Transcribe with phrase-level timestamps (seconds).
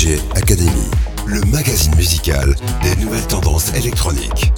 [0.00, 0.88] DJ Academy,
[1.26, 4.50] le magazine musical des nouvelles tendances électroniques.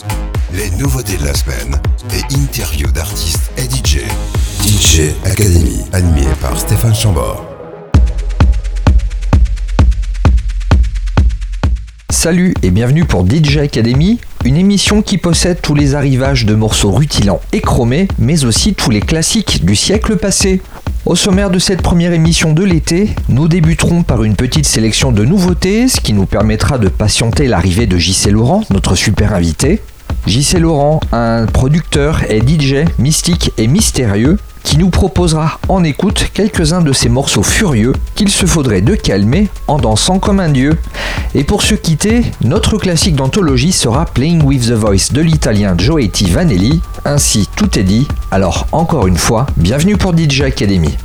[0.54, 1.80] Les nouveautés de la semaine
[2.12, 4.03] et interviews d'artistes et DJ.
[4.65, 7.45] DJ Academy, animé par Stéphane Chambord.
[12.11, 16.93] Salut et bienvenue pour DJ Academy, une émission qui possède tous les arrivages de morceaux
[16.93, 20.62] rutilants et chromés, mais aussi tous les classiques du siècle passé.
[21.05, 25.24] Au sommaire de cette première émission de l'été, nous débuterons par une petite sélection de
[25.24, 29.83] nouveautés, ce qui nous permettra de patienter l'arrivée de JC Laurent, notre super invité.
[30.29, 36.83] JC Laurent, un producteur et DJ mystique et mystérieux, qui nous proposera en écoute quelques-uns
[36.83, 40.79] de ces morceaux furieux qu'il se faudrait de calmer en dansant comme un dieu.
[41.35, 46.30] Et pour se quitter, notre classique d'anthologie sera Playing with the Voice de l'italien Joetti
[46.30, 46.80] Vanelli.
[47.05, 48.07] Ainsi, tout est dit.
[48.30, 50.97] Alors, encore une fois, bienvenue pour DJ Academy.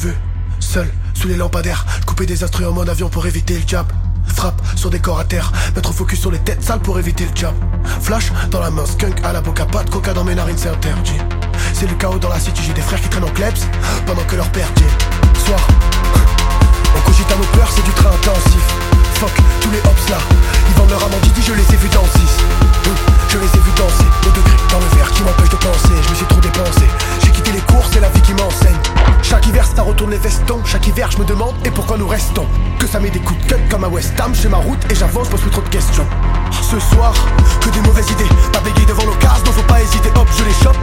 [0.00, 3.86] Sous les lampadaires, couper des instruments en mode avion pour éviter le jab.
[4.24, 7.36] Frappe sur des corps à terre, mettre focus sur les têtes sales pour éviter le
[7.36, 7.54] jab.
[8.00, 10.70] Flash dans la main, skunk à la boca, pas de coca dans mes narines, c'est
[10.70, 11.18] interdit.
[11.74, 13.60] C'est le chaos dans la city, j'ai des frères qui traînent en klebs
[14.06, 14.84] pendant que leur père dit
[15.44, 15.60] Soir,
[16.96, 18.64] on cogite à nos peurs, c'est du train intensif.
[19.16, 20.18] Fuck tous les hops là,
[20.68, 22.20] ils vendent leur amant, dit je les ai vus dans 6
[23.28, 26.10] Je les ai vus danser, le degré dans le verre qui m'empêche de penser, je
[26.10, 27.29] me suis trop dépensé.
[27.52, 28.76] Les cours, c'est la vie qui m'enseigne.
[29.22, 32.46] Chaque hiver ça retourne les vestons Chaque hiver je me demande et pourquoi nous restons?
[32.78, 34.94] Que ça met des coups de cut comme à West Ham J'ai ma route et
[34.94, 36.06] j'avance, pose plus trop de questions.
[36.52, 37.12] Ce soir,
[37.60, 38.28] que des mauvaises idées.
[38.52, 40.10] Pas bégayer devant l'occasion, donc faut pas hésiter.
[40.14, 40.76] Hop, je les chope,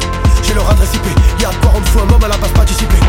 [0.43, 1.05] j'ai leur adresse IP
[1.41, 2.99] Y'a de quoi rendre un homme à la base participée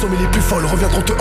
[0.00, 1.12] sommets les plus folles reviendront te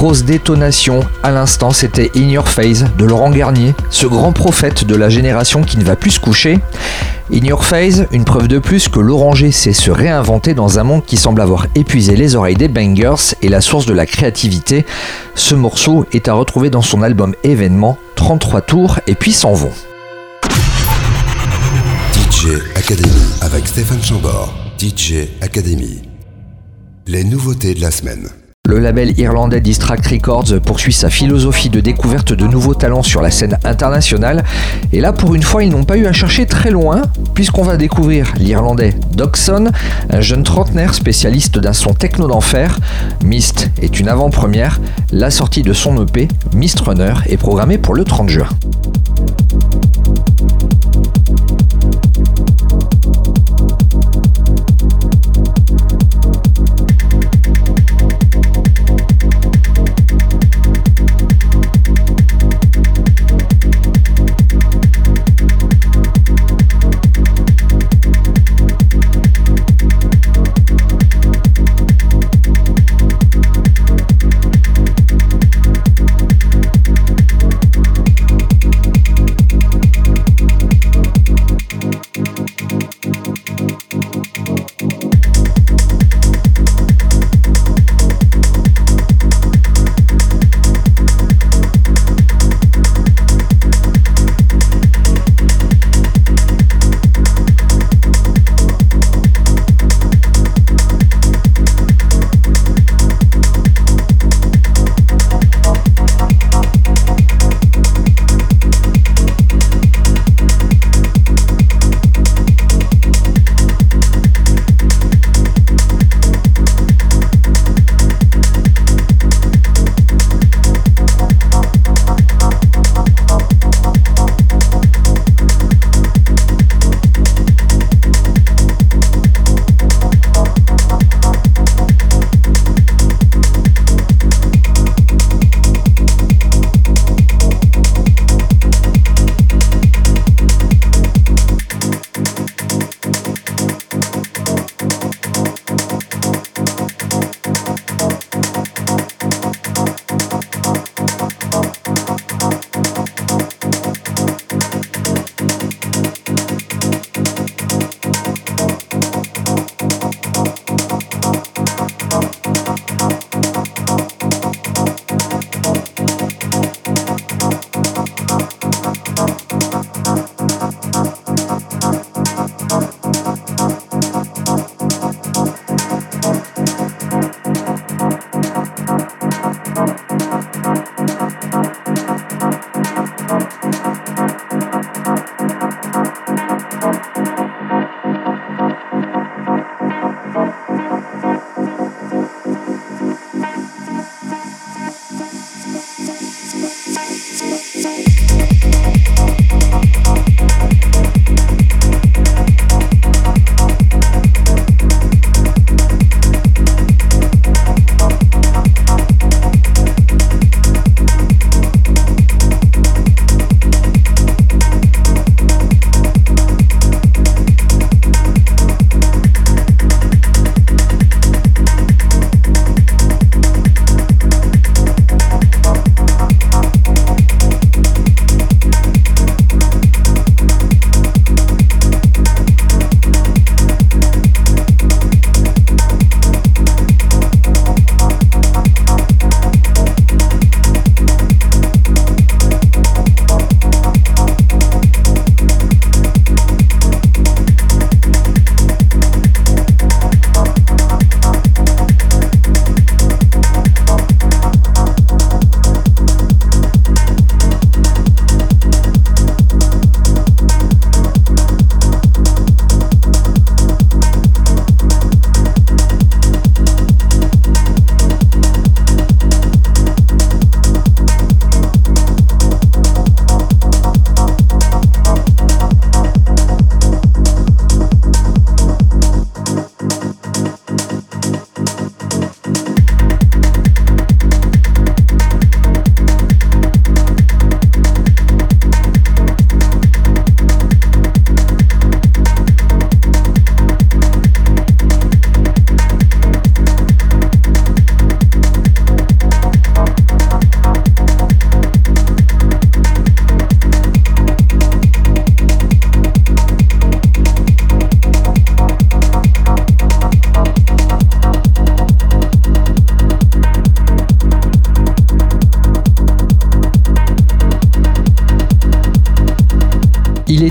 [0.00, 4.96] grosse détonation, à l'instant, c'était In Your Face de Laurent Garnier, ce grand prophète de
[4.96, 6.58] la génération qui ne va plus se coucher.
[7.30, 11.04] In Your Face, une preuve de plus que l'oranger sait se réinventer dans un monde
[11.04, 14.86] qui semble avoir épuisé les oreilles des bangers et la source de la créativité.
[15.34, 19.72] Ce morceau est à retrouver dans son album événement, 33 tours et puis s'en vont.
[22.14, 24.54] DJ Academy avec Stéphane Chambord.
[24.78, 26.00] DJ Academy.
[27.06, 28.30] Les nouveautés de la semaine.
[28.70, 33.32] Le label irlandais Distract Records poursuit sa philosophie de découverte de nouveaux talents sur la
[33.32, 34.44] scène internationale.
[34.92, 37.02] Et là, pour une fois, ils n'ont pas eu à chercher très loin,
[37.34, 39.72] puisqu'on va découvrir l'irlandais Doxon,
[40.08, 42.78] un jeune trentenaire spécialiste d'un son techno d'enfer.
[43.24, 44.80] Mist est une avant-première.
[45.10, 48.46] La sortie de son EP, Mist Runner, est programmée pour le 30 juin.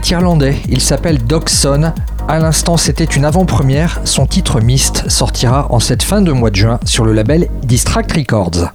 [0.09, 1.93] Est irlandais, il s'appelle Dogson.
[2.27, 4.01] À l'instant, c'était une avant-première.
[4.05, 8.11] Son titre Mist sortira en cette fin de mois de juin sur le label Distract
[8.13, 8.71] Records.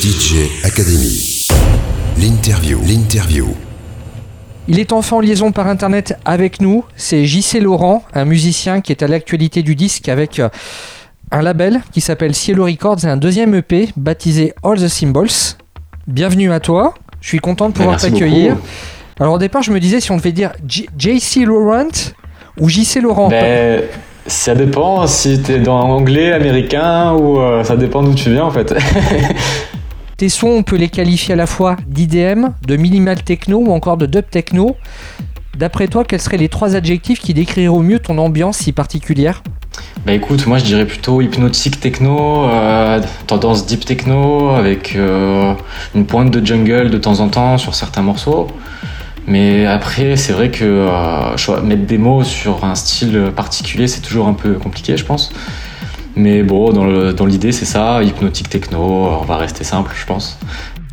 [0.00, 1.46] DJ Academy.
[2.18, 2.80] L'interview.
[2.86, 3.54] L'interview.
[4.70, 6.84] Il est enfin en liaison par internet avec nous.
[6.94, 10.50] C'est JC Laurent, un musicien qui est à l'actualité du disque avec euh,
[11.38, 15.28] un label qui s'appelle Cielo Records et un deuxième EP baptisé All the Symbols.
[16.08, 16.94] Bienvenue à toi.
[17.20, 18.56] Je suis content de pouvoir t'accueillir.
[19.20, 22.12] Alors au départ, je me disais si on devait dire JC Laurent
[22.58, 23.28] ou JC Laurent.
[23.28, 23.82] Ben,
[24.26, 28.44] ça dépend si tu es dans anglais, américain ou euh, ça dépend d'où tu viens
[28.44, 28.74] en fait.
[30.16, 33.96] Tes sons, on peut les qualifier à la fois d'IDM, de minimal techno ou encore
[33.96, 34.76] de dub techno.
[35.56, 39.44] D'après toi, quels seraient les trois adjectifs qui décriraient au mieux ton ambiance si particulière?
[40.06, 45.52] Bah écoute, moi je dirais plutôt hypnotique techno, euh, tendance deep techno, avec euh,
[45.94, 48.46] une pointe de jungle de temps en temps sur certains morceaux.
[49.26, 54.28] Mais après, c'est vrai que euh, mettre des mots sur un style particulier, c'est toujours
[54.28, 55.30] un peu compliqué, je pense.
[56.16, 58.78] Mais bon, dans l'idée, c'est ça, hypnotique techno,
[59.20, 60.38] on va rester simple, je pense.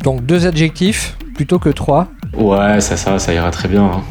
[0.04, 3.84] Donc deux adjectifs plutôt que trois Ouais, ça, ça, ça ira très bien.
[3.84, 4.02] Hein.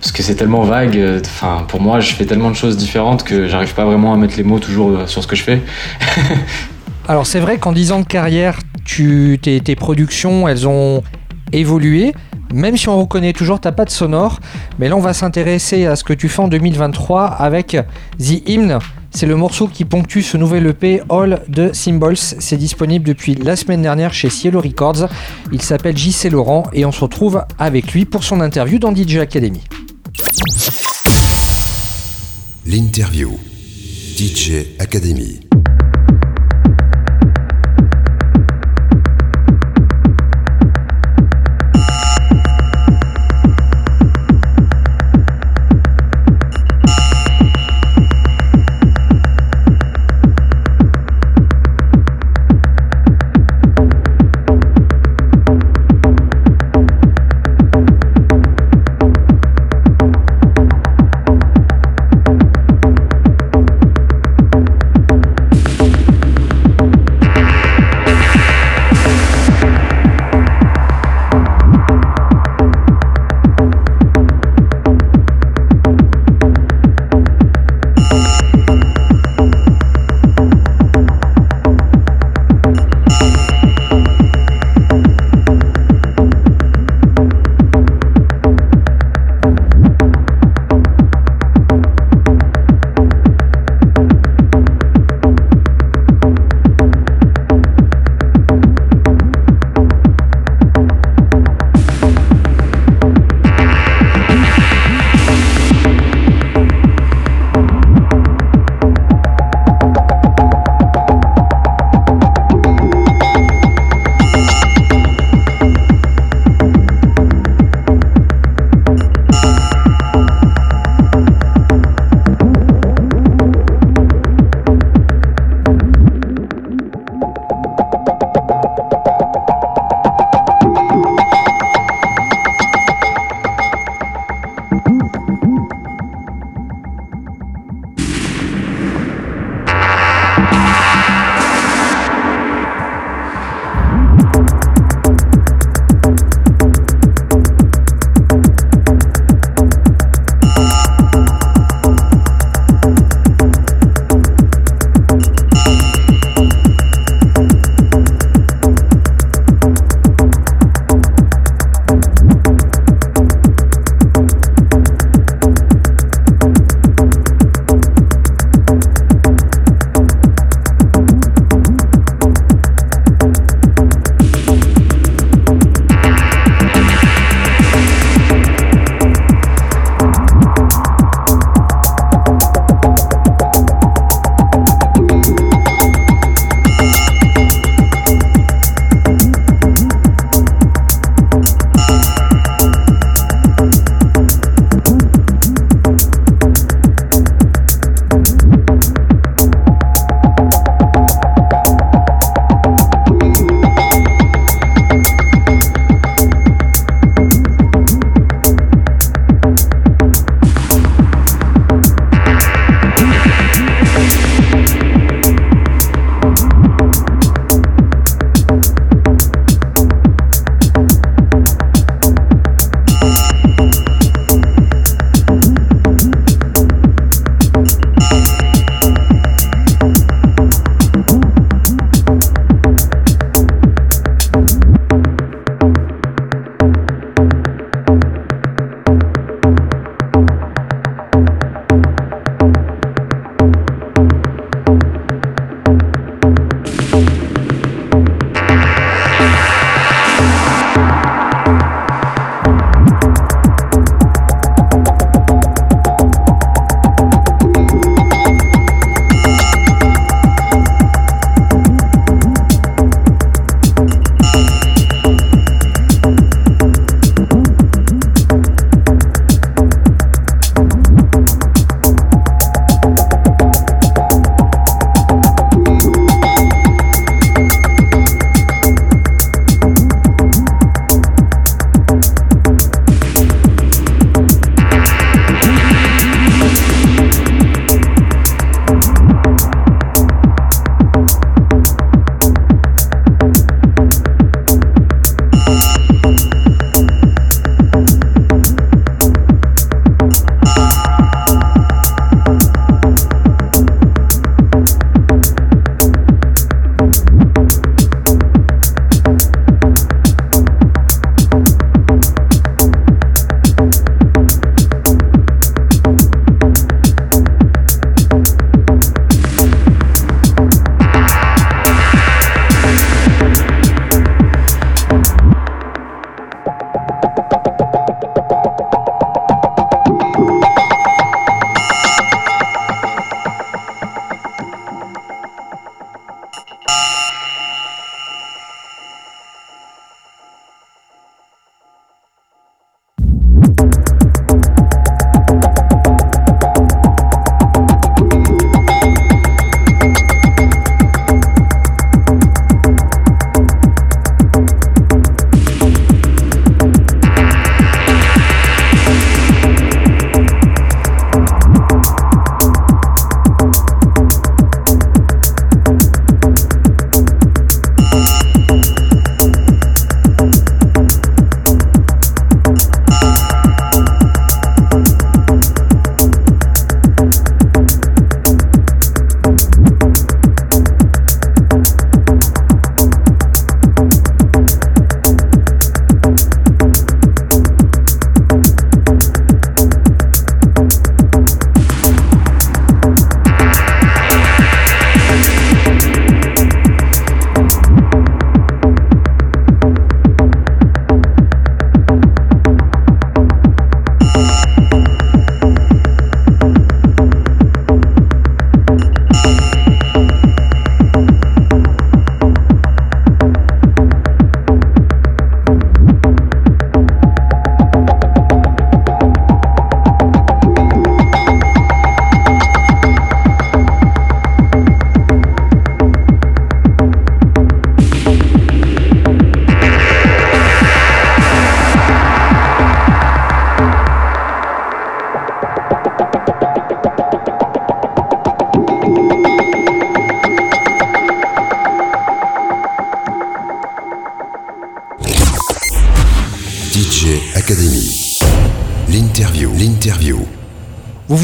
[0.00, 3.48] Parce que c'est tellement vague, enfin, pour moi, je fais tellement de choses différentes que
[3.48, 5.60] j'arrive pas vraiment à mettre les mots toujours euh, sur ce que je fais.
[7.08, 11.02] Alors, c'est vrai qu'en 10 ans de carrière, tes, productions, elles ont
[11.52, 12.14] évolué
[12.54, 14.38] même si on reconnaît toujours ta patte sonore.
[14.78, 17.76] Mais là, on va s'intéresser à ce que tu fais en 2023 avec
[18.18, 18.78] The Hymn.
[19.10, 22.16] C'est le morceau qui ponctue ce nouvel EP All the Symbols.
[22.16, 25.08] C'est disponible depuis la semaine dernière chez Cielo Records.
[25.52, 29.16] Il s'appelle JC Laurent et on se retrouve avec lui pour son interview dans DJ
[29.16, 29.62] Academy.
[32.64, 33.38] L'interview.
[34.16, 35.45] DJ Academy.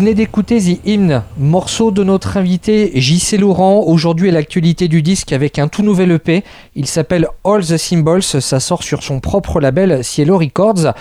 [0.02, 5.30] Venez d'écouter The Hymn, morceau de notre invité JC Laurent, aujourd'hui à l'actualité du disque
[5.32, 6.42] avec un tout nouvel EP.
[6.74, 10.92] Il s'appelle All the Symbols, ça sort sur son propre label Cielo Records.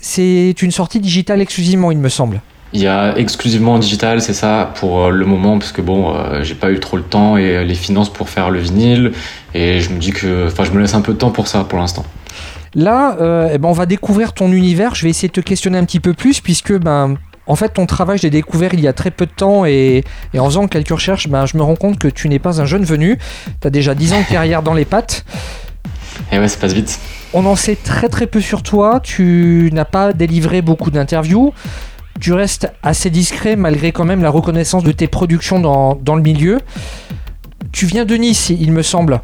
[0.00, 2.40] C'est une sortie digitale exclusivement, il me semble.
[2.72, 6.14] Il y a exclusivement en digital, c'est ça, pour euh, le moment, parce que bon,
[6.16, 9.12] euh, j'ai pas eu trop le temps et les finances pour faire le vinyle,
[9.52, 11.64] et je me dis que, enfin, je me laisse un peu de temps pour ça
[11.64, 12.06] pour l'instant.
[12.74, 14.94] Là, euh, eh ben, on va découvrir ton univers.
[14.94, 17.86] Je vais essayer de te questionner un petit peu plus, puisque ben, en fait, ton
[17.86, 20.04] travail, je l'ai découvert il y a très peu de temps et,
[20.36, 22.84] en faisant quelques recherches, ben, je me rends compte que tu n'es pas un jeune
[22.84, 23.18] venu.
[23.60, 25.24] Tu as déjà 10 ans de carrière dans les pattes.
[26.30, 27.00] Et ouais, ça passe vite.
[27.34, 29.00] On en sait très très peu sur toi.
[29.02, 31.52] Tu n'as pas délivré beaucoup d'interviews.
[32.20, 36.22] Tu restes assez discret malgré quand même la reconnaissance de tes productions dans, dans le
[36.22, 36.60] milieu.
[37.72, 39.22] Tu viens de Nice, il me semble.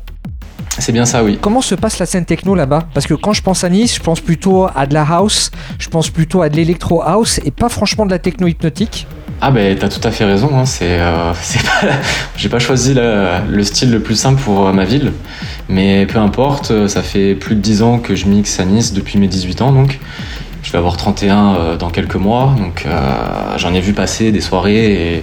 [0.78, 1.38] C'est bien ça, oui.
[1.40, 2.88] Comment se passe la scène techno là-bas?
[2.94, 5.88] Parce que quand je pense à Nice, je pense plutôt à de la house, je
[5.88, 9.06] pense plutôt à de l'électro house et pas franchement de la techno hypnotique.
[9.40, 10.66] Ah ben t'as tout à fait raison, hein.
[10.66, 11.32] c'est, euh,
[11.82, 11.88] pas,
[12.36, 15.12] j'ai pas choisi le style le plus simple pour euh, ma ville,
[15.68, 18.92] mais peu importe, euh, ça fait plus de 10 ans que je mixe à Nice
[18.92, 20.00] depuis mes 18 ans donc,
[20.64, 22.84] je vais avoir 31 dans quelques mois, donc
[23.56, 25.22] j'en ai vu passer des soirées et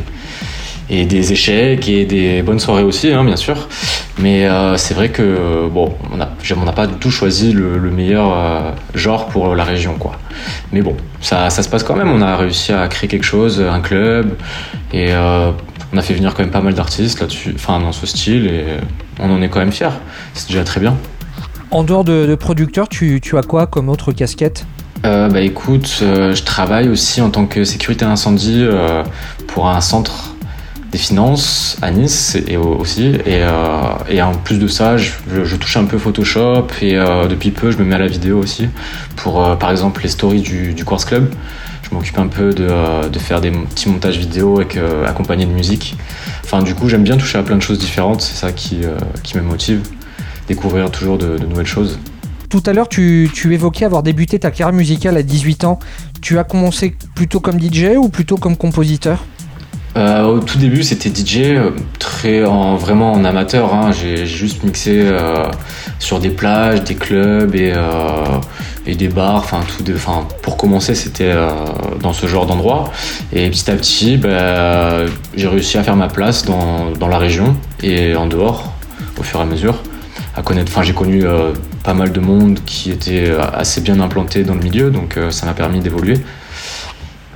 [0.90, 3.68] et des échecs et des bonnes soirées aussi, hein, bien sûr.
[4.20, 8.72] Mais euh, c'est vrai que bon, on n'a pas du tout choisi le, meilleur euh,
[8.94, 10.14] genre pour la région, quoi.
[10.72, 12.10] Mais bon, ça, ça, se passe quand même.
[12.10, 14.36] On a réussi à créer quelque chose, un club,
[14.94, 15.52] et euh,
[15.94, 18.66] on a fait venir quand même pas mal d'artistes là-dessus, enfin dans ce style, et
[19.20, 19.90] on en est quand même fiers.
[20.34, 20.96] C'est déjà très bien.
[21.72, 24.66] En dehors de, de producteur, tu, tu, as quoi comme autre casquette?
[25.04, 28.66] Bah écoute, je travaille aussi en tant que sécurité incendie
[29.46, 30.35] pour un centre
[30.96, 33.08] des finances à Nice et aussi.
[33.26, 33.50] Et, euh,
[34.08, 37.78] et en plus de ça, je, touche un peu Photoshop et euh, depuis peu, je
[37.78, 38.70] me mets à la vidéo aussi
[39.18, 41.34] pour, euh, par exemple, les stories du, du Quartz Club.
[41.84, 45.98] Je m'occupe un peu de, de, faire des petits montages vidéo avec, accompagnés de musique.
[46.46, 48.22] Enfin, du coup, j'aime bien toucher à plein de choses différentes.
[48.22, 48.80] C'est ça qui,
[49.22, 49.82] qui me motive.
[50.48, 52.00] Découvrir toujours de, de nouvelles choses.
[52.50, 55.80] Tout à l'heure, tu, tu, évoquais avoir débuté ta carrière musicale à 18 ans.
[56.22, 59.24] Tu as commencé plutôt comme DJ ou plutôt comme compositeur?
[59.98, 63.74] Euh, au tout début, c'était DJ, euh, très en, vraiment en amateur.
[63.74, 63.92] Hein.
[63.94, 65.46] J'ai juste mixé euh,
[66.00, 67.74] sur des plages, des clubs et,
[68.96, 69.38] des bars.
[69.38, 69.84] Enfin, tout.
[70.42, 71.34] Pour commencer, c'était
[72.02, 72.92] dans ce genre d'endroit.
[73.32, 75.06] Et petit à petit, bah,
[75.36, 78.74] j'ai réussi à faire ma place dans, dans, la région et en dehors,
[79.18, 79.82] au fur et à mesure.
[80.36, 80.72] À connaître.
[80.74, 81.24] Enfin, j'ai connu
[81.84, 85.54] pas mal de monde qui était assez bien implanté dans le milieu, donc ça m'a
[85.54, 86.18] permis d'évoluer.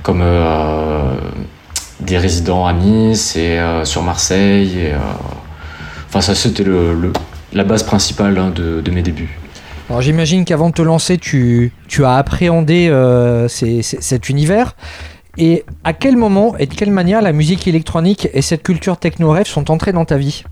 [0.02, 0.22] Comme
[2.00, 4.78] des résidents à Nice et euh, sur Marseille.
[4.78, 4.98] Et, euh,
[6.08, 7.12] enfin, ça, c'était le,
[7.52, 9.38] la base principale hein, de, de, mes débuts.
[9.88, 14.74] Alors, j'imagine qu'avant de te lancer, tu, tu as appréhendé euh, cet univers.
[15.38, 19.46] Et à quel moment et de quelle manière la musique électronique et cette culture techno-rêve
[19.46, 20.44] sont entrées dans ta vie?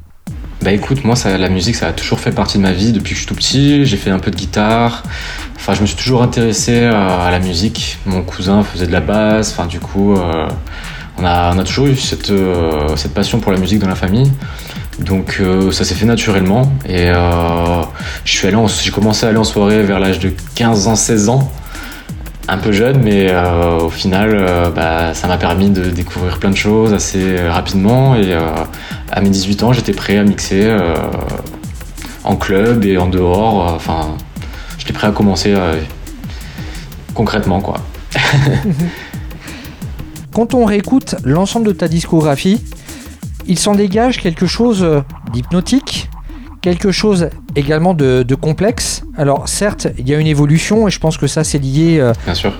[0.62, 3.10] Bah écoute, moi ça, la musique ça a toujours fait partie de ma vie depuis
[3.10, 3.84] que je suis tout petit.
[3.86, 5.04] J'ai fait un peu de guitare.
[5.56, 7.98] Enfin, je me suis toujours intéressé à, la musique.
[8.06, 9.52] Mon cousin faisait de la basse.
[9.52, 10.16] Enfin, du coup,
[11.20, 11.96] on a, toujours eu
[12.30, 14.30] euh, cette, passion pour la musique dans la famille.
[14.98, 17.82] Donc euh, ça s'est fait naturellement et euh,
[18.24, 21.52] j'ai commencé à aller en soirée vers l'âge de 15 ans, 16 ans,
[22.48, 23.32] un peu jeune, mais
[23.80, 28.34] au final bah, ça m'a permis de découvrir plein de choses assez rapidement et
[29.12, 30.76] à mes 18 ans j'étais prêt à mixer
[32.24, 33.72] en club et en dehors.
[33.74, 34.16] Enfin,
[34.78, 35.54] j'étais prêt à commencer
[37.14, 37.76] concrètement quoi.
[40.38, 42.60] quand on réécoute l'ensemble de ta discographie,
[43.48, 44.86] il s'en dégage quelque chose
[45.32, 46.08] d'hypnotique,
[46.60, 49.02] quelque chose également de, complexe.
[49.16, 52.12] Alors certes, il y a une évolution et je pense que ça c'est lié euh,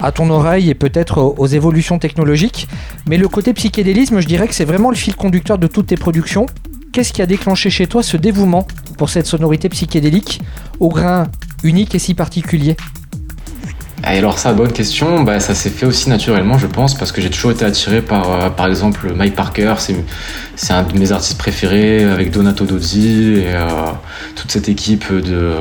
[0.02, 2.66] à ton oreille et peut-être aux, évolutions technologiques.
[3.08, 5.96] Mais le côté psychédélisme, je dirais que c'est vraiment le fil conducteur de toutes tes
[5.96, 6.46] productions.
[6.92, 10.40] Qu'est-ce qui a déclenché chez toi ce dévouement pour cette sonorité psychédélique
[10.80, 11.28] au grain
[11.62, 12.76] unique et si particulier?
[14.02, 15.22] Alors ça, bonne question.
[15.22, 18.32] Bah, ça s'est fait aussi naturellement, je pense, parce que j'ai toujours été attiré par,
[18.32, 19.74] euh, par exemple, Mike Parker.
[20.56, 23.68] C'est un de mes artistes préférés, avec Donato Dozzi et euh,
[24.36, 25.54] toute cette équipe de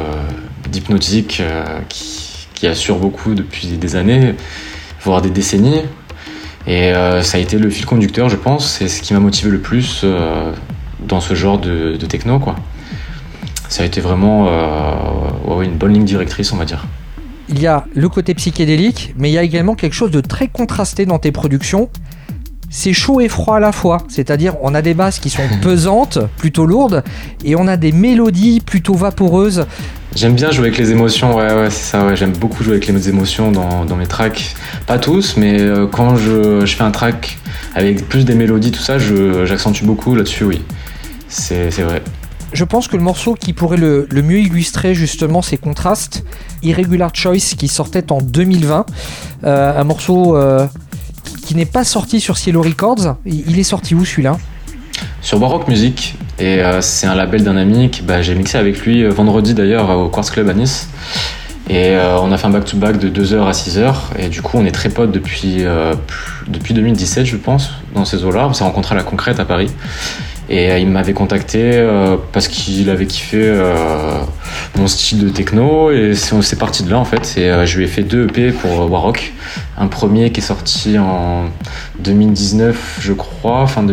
[0.69, 4.35] d'hypnotique euh, qui, assure beaucoup depuis des années,
[5.01, 5.81] voire des décennies.
[6.65, 8.67] Et ça a été le fil conducteur, je pense.
[8.67, 10.03] C'est ce qui m'a motivé le plus
[10.99, 12.55] dans ce genre de, de, techno, quoi.
[13.69, 14.49] Ça a été vraiment
[15.61, 16.87] une bonne ligne directrice, on va dire
[17.49, 20.47] il y a le côté psychédélique, mais il y a également quelque chose de très
[20.47, 21.89] contrasté dans tes productions.
[22.69, 26.19] C'est chaud et froid à la fois, c'est-à-dire on a des basses qui sont pesantes,
[26.37, 27.03] plutôt lourdes,
[27.45, 29.65] et on a des mélodies plutôt vaporeuses.
[30.15, 32.15] J'aime bien jouer avec les émotions, ouais, ouais, c'est ça, ouais.
[32.15, 34.55] J'aime beaucoup jouer avec les émotions dans, dans mes tracks.
[34.85, 37.37] Pas tous, mais euh, quand je, je, fais un track
[37.75, 40.61] avec plus des mélodies, tout ça, j'accentue beaucoup là-dessus, oui.
[41.29, 42.01] C'est vrai.
[42.53, 46.23] Je pense que le morceau qui pourrait le, mieux illustrer justement ces contrastes,
[46.63, 48.85] Irregular Choice, qui sortait en 2020,
[49.43, 50.65] euh, un morceau euh,
[51.45, 53.17] qui n'est pas sorti sur Cielo Records.
[53.25, 54.37] Il est sorti où celui-là?
[55.21, 58.79] Sur Baroque Music, et euh, c'est un label d'un ami que bah, j'ai mixé avec
[58.79, 60.89] lui vendredi d'ailleurs au Quartz Club à Nice.
[61.69, 63.93] Et on a fait un back-to-back de 2h à 6h.
[64.17, 65.65] Et du coup, on est très potes depuis,
[66.47, 68.47] depuis 2017, je pense, dans ces eaux-là.
[68.47, 69.69] On s'est rencontrés à la concrète à Paris.
[70.49, 71.85] Et il m'avait contacté
[72.31, 73.53] parce qu'il avait kiffé
[74.77, 75.91] mon style de techno.
[75.91, 77.35] Et c'est parti de là, en fait.
[77.37, 79.33] Et je lui ai fait deux EP pour Warrock.
[79.77, 81.49] Un premier qui est sorti en
[81.99, 83.67] 2019, je crois.
[83.67, 83.85] Fin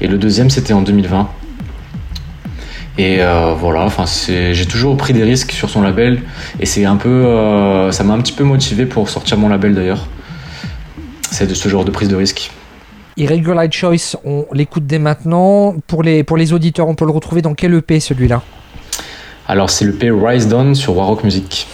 [0.00, 1.28] Et le deuxième, c'était en 2020.
[2.98, 3.88] Et euh, voilà,
[4.26, 6.22] j'ai toujours pris des risques sur son label
[6.60, 9.74] et c'est un peu, euh, ça m'a un petit peu motivé pour sortir mon label
[9.74, 10.06] d'ailleurs.
[11.30, 12.50] C'est de ce genre de prise de risque.
[13.16, 15.74] Irregular Choice, on l'écoute dès maintenant.
[15.86, 18.42] Pour les, pour les auditeurs, on peut le retrouver dans quel EP celui-là?
[19.46, 21.66] Alors c'est l'EP Rise Down sur Warrock Music.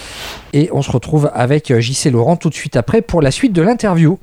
[0.52, 3.62] Et on se retrouve avec JC Laurent tout de suite après pour la suite de
[3.62, 4.18] l'interview.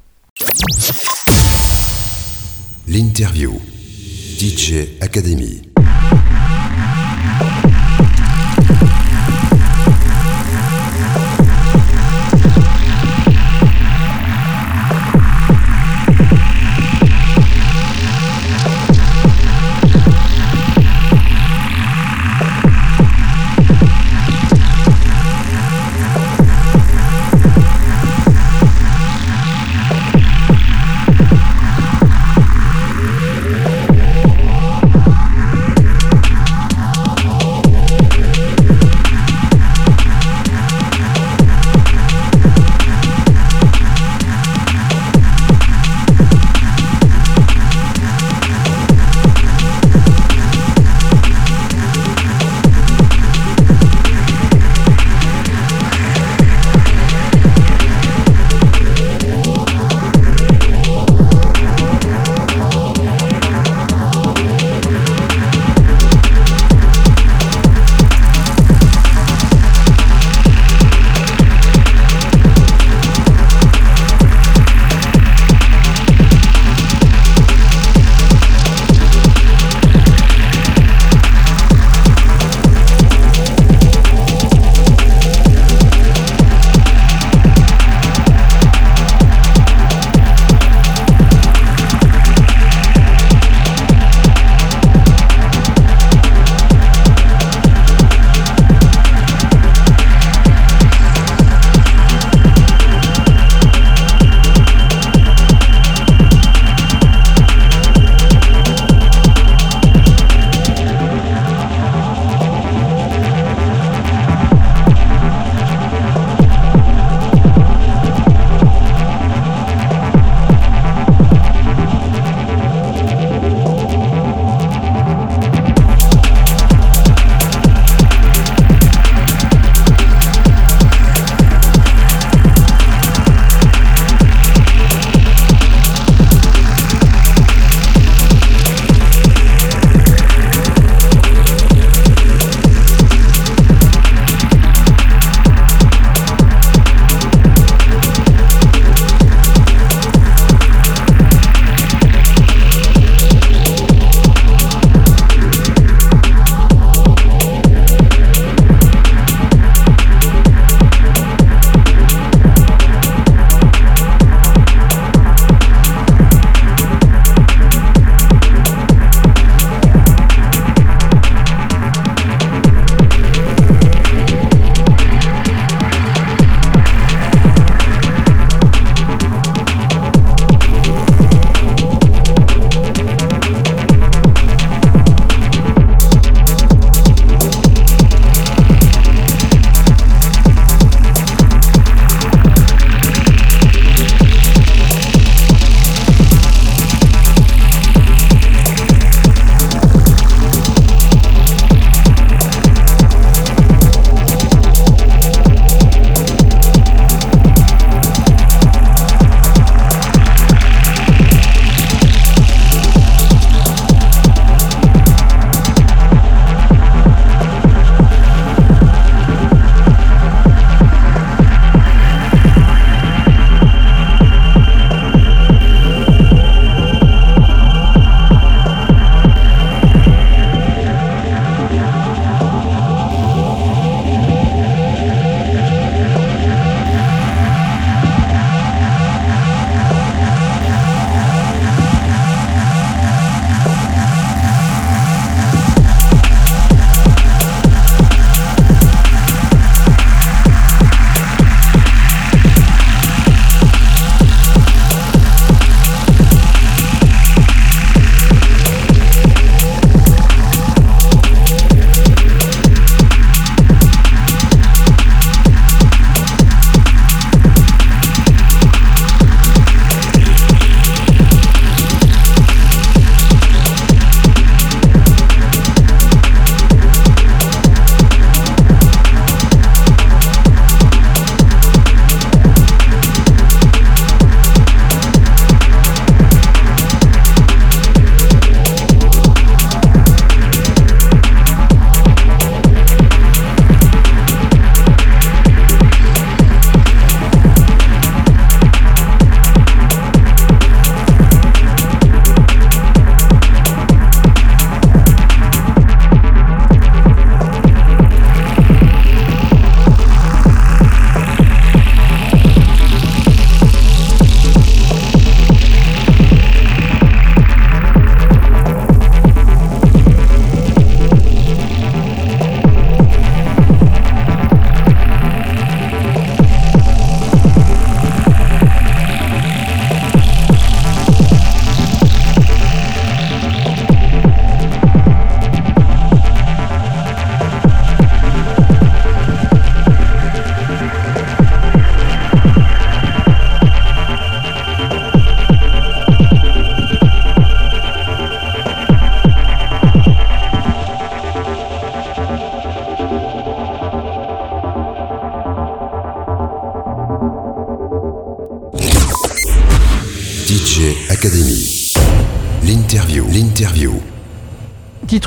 [2.88, 3.60] L'interview.
[4.38, 5.62] DJ Academy.
[5.76, 6.39] Academy.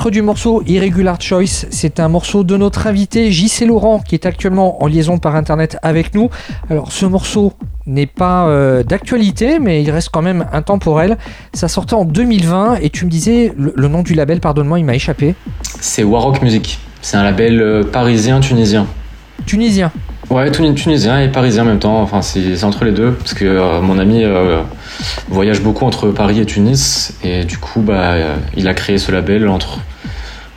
[0.03, 4.27] Titre du morceau Irregular Choice, c'est un morceau de notre invité JC Laurent qui est
[4.27, 6.29] actuellement en liaison par internet avec nous.
[6.69, 7.53] Alors ce morceau
[7.87, 11.19] n'est pas euh, d'actualité mais il reste quand même intemporel.
[11.55, 14.85] Ça sortait en 2020 et tu me disais le, le nom du label, pardonne-moi, il
[14.85, 15.37] m'a échappé.
[15.79, 16.81] C'est Warrock Music.
[17.01, 18.89] C'est un label euh, parisien-tunisien.
[19.47, 19.93] Tunisien
[20.31, 22.03] Ouais, tuni- tunisien et parisien en même temps.
[22.03, 24.63] Enfin, c'est c'est entre les deux parce que euh, mon ami euh,
[25.29, 29.13] voyage beaucoup entre Paris et Tunis et du coup, bah, euh, il a créé ce
[29.13, 29.79] label entre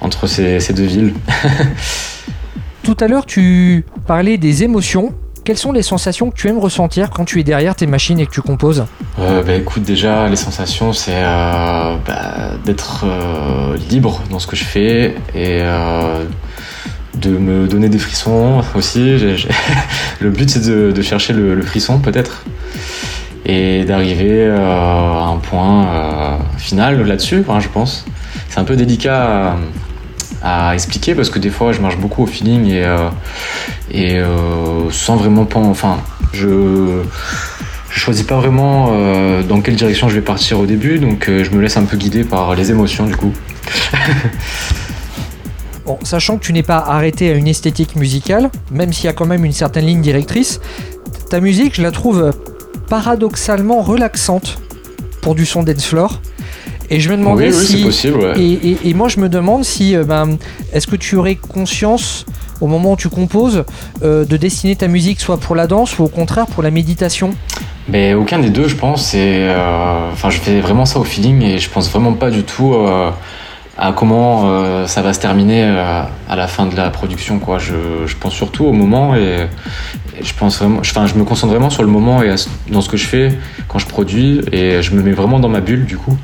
[0.02, 1.14] entre ces, ces deux villes.
[2.84, 5.14] Tout à l'heure tu parlais des émotions.
[5.44, 8.26] Quelles sont les sensations que tu aimes ressentir quand tu es derrière tes machines et
[8.26, 8.86] que tu composes?
[9.20, 14.56] Euh, bah, écoute, déjà, les sensations, c'est euh, bah, d'être euh, libre dans ce que
[14.56, 16.24] je fais et euh,
[17.14, 19.18] de me donner des frissons aussi.
[20.20, 22.44] Le but, c'est de, de chercher le, le frisson, peut-être,
[23.46, 28.06] et d'arriver à un point final là-dessus, hein, je pense.
[28.50, 29.58] C'est un peu délicat à,
[30.42, 33.10] à expliquer parce que des fois, je marche beaucoup au feeling et, euh,
[33.94, 35.60] euh, sans vraiment pas.
[35.60, 35.98] Enfin,
[36.34, 37.02] je
[37.90, 41.62] choisis pas vraiment euh, dans quelle direction je vais partir au début, donc je me
[41.62, 43.34] laisse un peu guider par les émotions du coup.
[45.86, 49.14] Bon, sachant que tu n'es pas arrêté à une esthétique musicale, même s'il y a
[49.14, 50.60] quand même une certaine ligne directrice,
[51.30, 52.32] ta musique, je la trouve
[52.90, 54.58] paradoxalement relaxante
[55.22, 56.22] pour du son dance floor.
[56.90, 58.18] Et je me demandais oui, oui, si possible.
[58.20, 58.34] ouais.
[58.40, 60.38] Et, et- et moi, je me demande si, euh, ben,
[60.74, 62.26] est-ce que tu aurais conscience,
[62.62, 63.64] au moment où tu composes,
[64.04, 67.34] euh, de destiner ta musique soit pour la danse ou au contraire pour la méditation?
[67.88, 69.14] Mais aucun des deux, je pense.
[69.14, 72.44] Et euh, enfin, je fais vraiment ça au feeling et je pense vraiment pas du
[72.44, 73.10] tout euh,
[73.78, 77.40] à comment euh, ça va se terminer euh, à la fin de la production.
[77.40, 77.60] Quoi.
[77.60, 77.74] Je,
[78.20, 79.48] pense surtout au moment et,
[80.22, 80.80] je pense vraiment.
[80.80, 82.34] Enfin, je me concentre vraiment sur le moment et
[82.70, 83.34] dans ce que je fais
[83.68, 86.18] quand je produis et je me mets vraiment dans ma bulle du coup.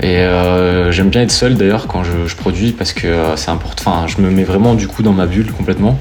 [0.00, 3.92] Et euh, j'aime bien être seul d'ailleurs quand je, je produis parce que c'est important.
[3.92, 5.98] Enfin, je me mets vraiment du coup dans ma bulle complètement.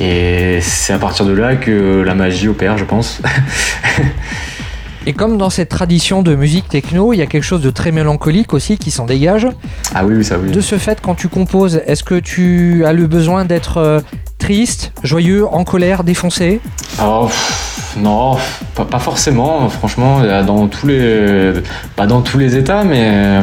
[0.00, 3.20] Et c'est à partir de là que la magie opère, je pense.
[5.08, 7.92] Et comme dans cette tradition de musique techno, il y a quelque chose de très
[7.92, 9.48] mélancolique aussi qui s'en dégage.
[9.94, 10.50] ah oui, oui, ça oui.
[10.50, 14.00] De ce fait, quand tu composes, est-ce que tu as le besoin d'être euh,
[14.36, 16.60] triste, joyeux, en colère, défoncé?
[17.02, 18.36] Oh, pff, non,
[18.74, 19.70] pas, pas forcément.
[19.70, 21.54] Franchement, dans tous les,
[21.96, 23.42] pas dans tous les états, mais euh,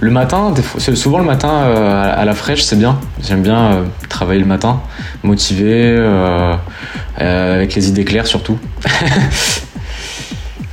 [0.00, 0.52] le matin,
[0.94, 3.00] souvent le matin euh, à la fraîche, c'est bien.
[3.26, 4.82] J'aime bien travailler le matin,
[5.22, 6.54] motivé, euh,
[7.16, 8.58] avec les idées claires surtout.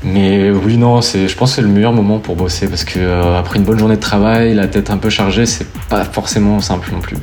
[0.05, 2.99] Mais oui, non, c'est, je pense que c'est le meilleur moment pour bosser parce que
[2.99, 6.61] euh, après une bonne journée de travail, la tête un peu chargée, c'est pas forcément
[6.61, 7.17] simple non plus.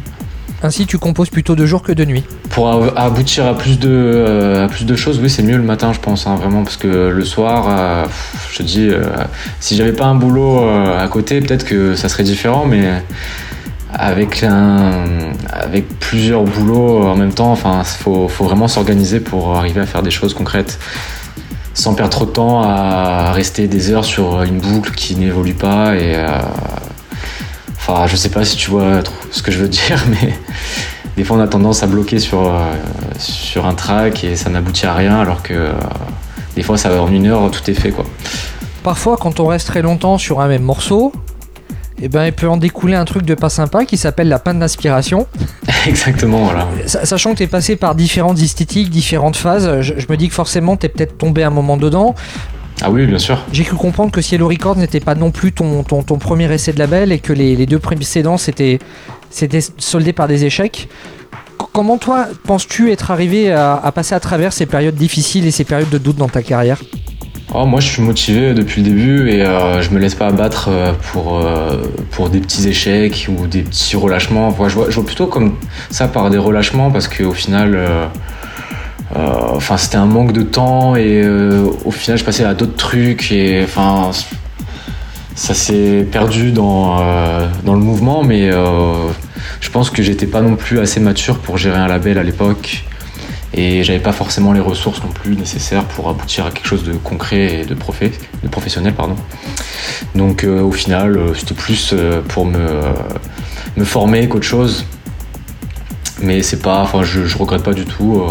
[0.64, 2.22] Ainsi, tu composes plutôt de jour que de nuit.
[2.50, 5.92] Pour aboutir à plus de, euh, à plus de choses, oui, c'est mieux le matin,
[5.92, 8.04] je pense, hein, vraiment, parce que le soir, euh,
[8.52, 9.02] je te dis, euh,
[9.58, 12.84] si j'avais pas un boulot à côté, peut-être que ça serait différent, mais
[13.92, 15.04] avec, un,
[15.50, 20.02] avec plusieurs boulots en même temps, enfin, faut, faut vraiment s'organiser pour arriver à faire
[20.02, 20.78] des choses concrètes,
[21.74, 25.94] sans perdre trop de temps à rester des heures sur une boucle qui n'évolue pas
[25.96, 26.38] et euh,
[27.84, 29.02] Enfin, je sais pas si tu vois
[29.32, 30.32] ce que je veux dire, mais
[31.16, 32.72] des fois on a tendance à bloquer sur, euh,
[33.18, 35.72] sur un track et ça n'aboutit à rien, alors que euh,
[36.54, 38.04] des fois ça va en une heure, tout est fait quoi.
[38.84, 41.12] Parfois, quand on reste très longtemps sur un même morceau,
[42.00, 44.58] eh ben, il peut en découler un truc de pas sympa qui s'appelle la panne
[44.60, 45.26] d'inspiration.
[45.86, 46.66] Exactement, voilà.
[46.86, 50.28] Sa- Sachant que tu es passé par différentes esthétiques, différentes phases, je, je me dis
[50.28, 52.14] que forcément tu es peut-être tombé un moment dedans.
[52.80, 53.38] Ah oui, bien sûr.
[53.52, 56.72] J'ai cru comprendre que Cielo Records n'était pas non plus ton, ton, ton premier essai
[56.72, 58.78] de label et que les, les deux précédents s'étaient
[59.30, 60.88] s'étaient soldés par des échecs.
[61.72, 65.64] Comment toi penses-tu être arrivé à, à passer à travers ces périodes difficiles et ces
[65.64, 66.82] périodes de doute dans ta carrière?
[67.54, 70.68] Oh, moi je suis motivé depuis le début et euh, je me laisse pas abattre
[70.70, 74.54] euh, pour, euh, pour des petits échecs ou des petits relâchements.
[74.56, 75.56] Moi, je, vois, je vois plutôt comme
[75.90, 77.78] ça par des relâchements parce qu'au final,
[79.14, 81.22] enfin c'était un manque de temps et
[81.84, 84.10] au final je passais à d'autres trucs et enfin
[85.34, 86.96] ça s'est perdu dans,
[87.64, 91.78] dans le mouvement mais je pense que j'étais pas non plus assez mature pour gérer
[91.78, 92.86] un label à l'époque
[93.54, 96.92] et j'avais pas forcément les ressources non plus nécessaires pour aboutir à quelque chose de
[96.92, 99.16] concret et de, professionnel pardon.
[100.14, 102.80] Donc euh, au final euh, c'était plus euh, pour me,
[103.76, 104.86] me former qu'autre chose
[106.20, 108.22] mais c'est pas enfin je, je regrette pas du tout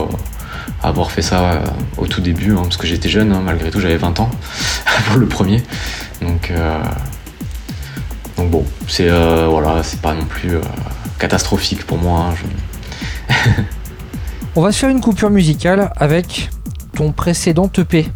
[0.81, 1.61] avoir fait ça
[1.97, 4.31] au tout début hein, parce que j'étais jeune hein, malgré tout j'avais 20 ans
[5.07, 5.61] pour le premier
[6.21, 6.53] donc
[8.37, 10.53] donc bon c'est voilà c'est pas non plus
[11.19, 12.33] catastrophique pour moi
[13.29, 13.33] hein,
[14.55, 16.49] On va se faire une coupure musicale avec
[16.95, 18.07] ton précédent EP.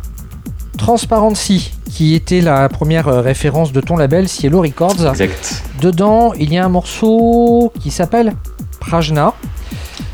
[0.77, 5.07] Transparency, qui était la première référence de ton label Cielo Records.
[5.07, 5.63] Exact.
[5.81, 8.33] Dedans, il y a un morceau qui s'appelle
[8.81, 9.33] Prajna,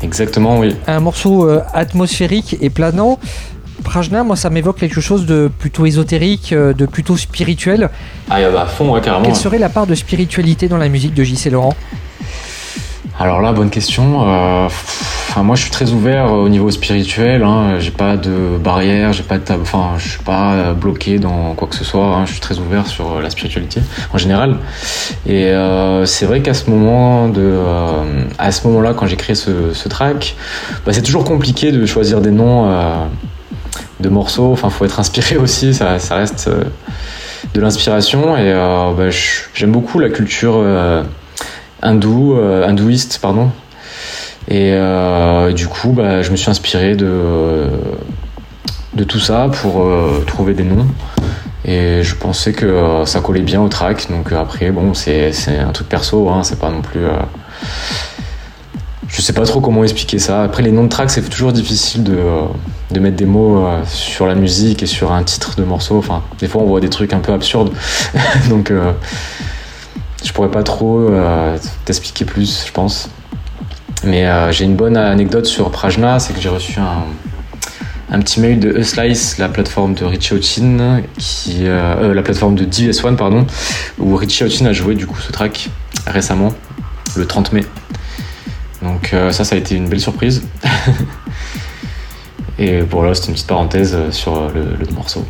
[0.02, 0.74] Exactement, oui.
[0.86, 3.18] un morceau euh, atmosphérique et planant.
[3.84, 7.90] Prajna, moi, ça m'évoque quelque chose de plutôt ésotérique, euh, de plutôt spirituel.
[8.30, 9.24] Ah, il y a- bah, à fond, ouais, carrément.
[9.24, 11.50] Quelle serait la part de spiritualité dans la musique de J.C.
[11.50, 11.74] Laurent?
[13.22, 14.26] Alors là, bonne question.
[14.26, 14.68] Euh,
[15.36, 17.44] moi, je suis très ouvert au niveau spirituel.
[17.44, 17.78] Hein.
[17.78, 21.68] J'ai pas de barrière, j'ai pas de Enfin, je suis pas euh, bloqué dans quoi
[21.68, 22.04] que ce soit.
[22.04, 22.26] hein.
[22.26, 23.80] Je suis très ouvert sur euh, la spiritualité
[24.12, 24.56] en général.
[25.24, 25.52] Et
[26.04, 27.30] c'est vrai qu'à ce moment
[28.40, 30.34] à ce moment-là, quand j'ai créé ce, track,
[30.84, 32.68] bah, c'est toujours compliqué de choisir des noms
[34.00, 34.50] de morceaux.
[34.50, 35.74] Enfin, faut être inspiré aussi.
[35.74, 36.50] Ça, ça reste
[37.54, 38.36] de l'inspiration.
[38.36, 39.10] Et bah,
[39.54, 40.60] j'aime beaucoup la culture.
[41.82, 43.50] Hindou, euh, hindouiste, pardon.
[44.48, 47.68] Et euh, du coup, bah, je me suis inspiré de,
[49.06, 50.86] tout ça pour euh, trouver des noms.
[51.64, 54.10] Et je pensais que ça collait bien au track.
[54.10, 57.02] Donc après, bon, c'est un truc perso, hein, c'est pas non plus.
[59.06, 60.42] je sais pas trop comment expliquer ça.
[60.42, 64.82] Après, les noms de tracks, c'est toujours difficile de, mettre des mots sur la musique
[64.82, 65.98] et sur un titre de morceau.
[65.98, 67.70] Enfin, des fois, on voit des trucs un peu absurdes.
[68.50, 68.72] Donc,
[70.24, 73.08] je pourrais pas trop euh, t'expliquer plus, je pense.
[74.04, 77.04] Mais euh, j'ai une bonne anecdote sur Prajna, c'est que j'ai reçu un,
[78.10, 82.64] un petit mail de Uslice, la plateforme de Richie Houghton, qui, euh, la plateforme de
[82.64, 83.46] DS1, pardon,
[83.98, 85.70] où Richie Houghton a joué du coup ce track
[86.06, 86.52] récemment,
[87.16, 87.64] le 30 mai.
[88.82, 90.42] Donc ça, ça a été une belle surprise.
[92.58, 95.24] Et voilà, c'était une petite parenthèse sur le morceau.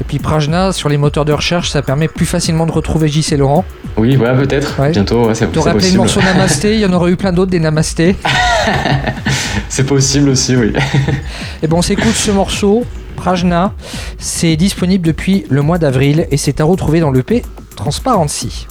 [0.00, 3.36] Et puis Prajna, sur les moteurs de recherche, ça permet plus facilement de retrouver J.C.
[3.36, 3.64] Laurent.
[3.96, 4.90] Oui, ouais, peut-être, Ouais.
[4.90, 7.50] bientôt, ouais, c'est T'aurais appelé le morceau Namasté, il y en aurait eu plein d'autres
[7.50, 8.16] des Namasté.
[9.68, 10.72] C'est possible aussi, oui.
[11.62, 12.84] Et bon, on s'écoute ce morceau,
[13.16, 13.74] Prajna.
[14.18, 17.42] C'est disponible depuis le mois d'avril et c'est à retrouver dans l'EP
[17.76, 18.66] Transparency.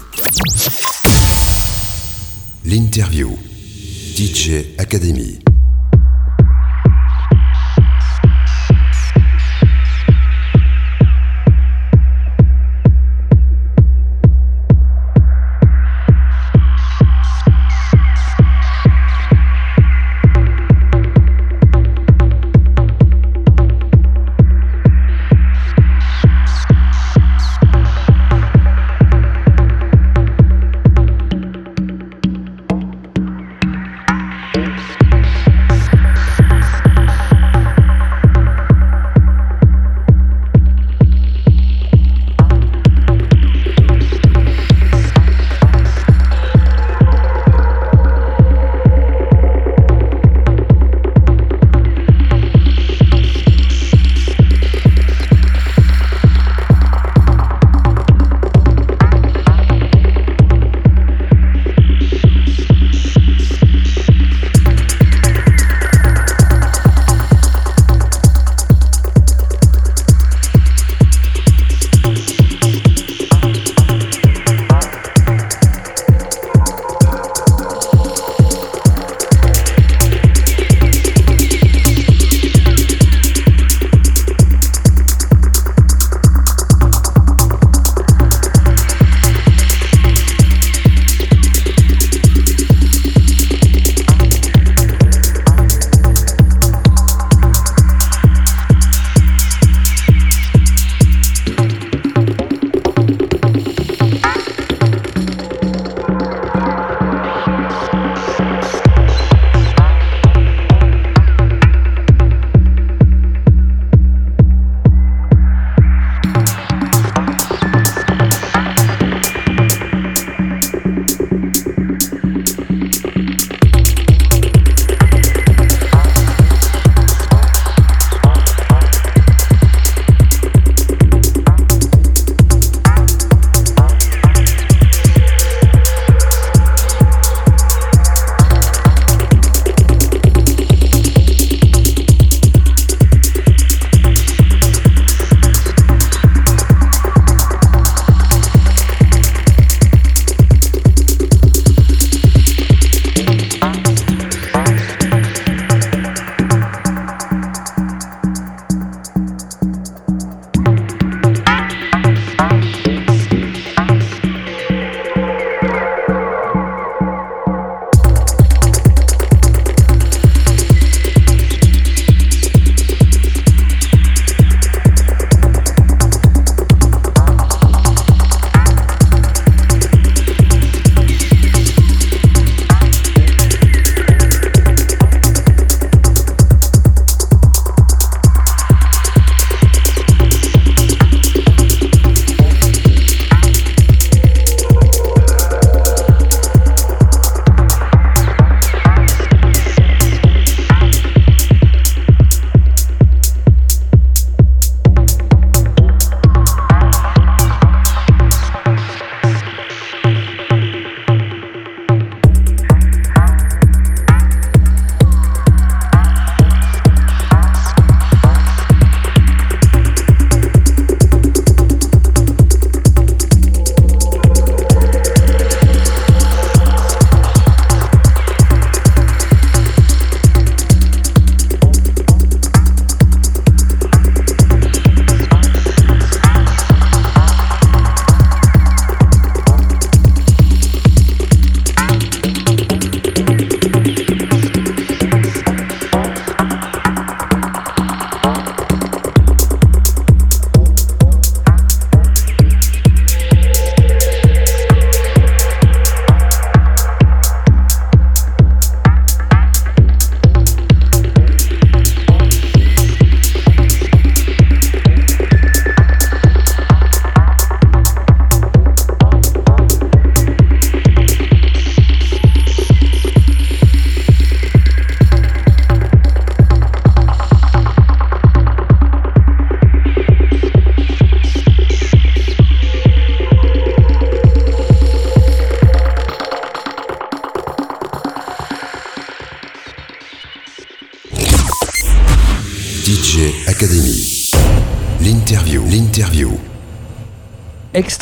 [2.65, 3.37] L'interview.
[4.15, 5.39] DJ Academy.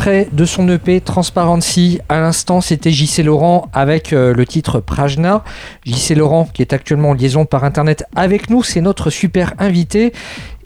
[0.06, 2.00] De son EP Transparency.
[2.10, 5.44] À l'instant, c'était JC Laurent avec euh, le titre Prajna.
[5.84, 10.14] JC Laurent, qui est actuellement en liaison par internet avec nous, c'est notre super invité.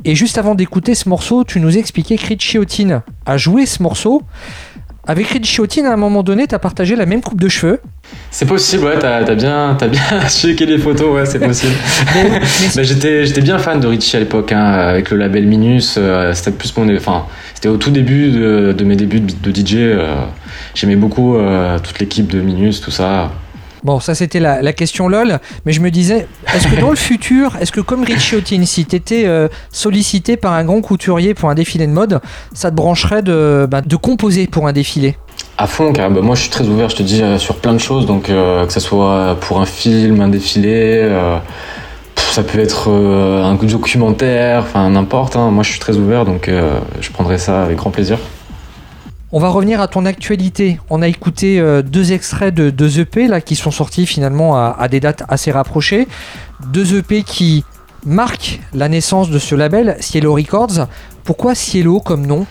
[0.04, 4.24] Et juste avant d'écouter ce morceau, tu nous expliquais que a joué ce morceau.
[5.08, 7.80] Avec Chiotin, à un moment donné, tu as partagé la même coupe de cheveux.
[8.32, 11.74] C'est possible, ouais, t'as as bien, as bien checké les photos, ouais, c'est possible.
[12.76, 15.96] bah, j'étais bien fan de Richie à l'époque, hein, avec le label Minus.
[15.98, 16.96] Euh, c'était plus mon.
[16.96, 17.26] Enfin,
[17.56, 19.76] c'était au tout début de, de, mes débuts de, DJ.
[19.78, 20.16] Euh,
[20.76, 23.32] J'aimais beaucoup euh, toute l'équipe de Minus, tout ça.
[23.84, 26.96] Bon, ça c'était la, la, question LOL, mais je me disais, est-ce que dans le
[26.98, 31.34] futur, est-ce que comme Richie Otin, si tu étais euh, sollicité par un grand couturier
[31.34, 32.20] pour un défilé de mode,
[32.54, 35.18] ça te brancherait de, bah, de composer pour un défilé?
[35.60, 37.74] À fond, car bah, moi je suis très ouvert, je te dis, euh, sur plein
[37.74, 41.38] de choses, donc euh, que ce soit pour un film, un défilé, euh,
[42.16, 45.51] ça peut être un documentaire, enfin n'importe, hein.
[45.51, 46.49] moi je suis très ouvert, donc
[47.01, 48.20] je prendrai ça avec grand plaisir.
[49.32, 50.80] On va revenir à ton actualité.
[50.91, 54.88] On a écouté deux extraits de deux EP là, qui sont sortis finalement à, à
[54.88, 56.07] des dates assez rapprochées.
[56.68, 57.64] Deux EP qui
[58.05, 60.88] marquent la naissance de ce label, Cielo Records.
[61.24, 62.45] Pourquoi Cielo comme nom?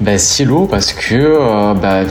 [0.00, 2.02] Bah, Silo, parce que euh, bah,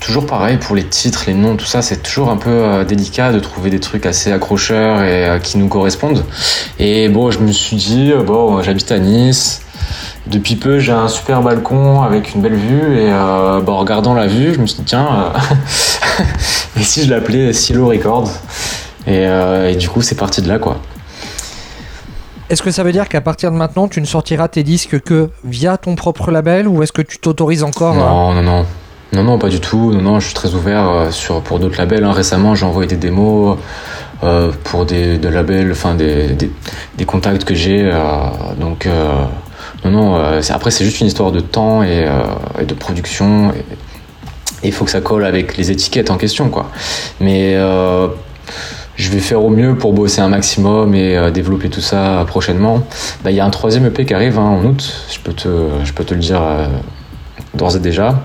[0.00, 3.32] toujours pareil pour les titres, les noms, tout ça, c'est toujours un peu euh, délicat
[3.32, 6.24] de trouver des trucs assez accrocheurs et euh, qui nous correspondent.
[6.78, 9.62] Et bon, je me suis dit, bon, j'habite à Nice.
[10.26, 14.26] Depuis peu, j'ai un super balcon avec une belle vue et bah, en regardant la
[14.26, 15.32] vue, je me suis dit tiens,
[16.78, 18.30] et si je l'appelais Silo Records?
[19.06, 20.82] Et, et du coup, c'est parti de là quoi.
[22.50, 25.30] Est-ce que ça veut dire qu'à partir de maintenant, tu ne sortiras tes disques que
[25.44, 28.66] via ton propre label ou est-ce que tu t'autorises encore Non, non, non.
[29.12, 29.92] Non, non, pas du tout.
[29.92, 32.04] Non, non, je suis très ouvert euh, sur, pour d'autres labels.
[32.04, 32.12] Hein.
[32.12, 33.58] Récemment, j'ai envoyé des démos
[34.22, 36.28] euh, pour des, labels, enfin des,
[36.96, 37.82] des, contacts que j'ai.
[37.84, 38.00] Euh,
[38.58, 38.88] donc,
[39.84, 40.40] non, non.
[40.50, 42.06] après, c'est juste une histoire de temps et,
[42.66, 43.52] de production.
[44.62, 46.70] Et il faut que ça colle avec les étiquettes en question, quoi.
[47.20, 47.56] Mais
[48.98, 52.82] je vais faire au mieux pour bosser un maximum et euh, développer tout ça prochainement.
[53.22, 55.48] Bah, il y a un troisième EP qui arrive hein, en août, je peux te,
[56.14, 56.66] le dire euh,
[57.54, 58.20] d'ores et déjà.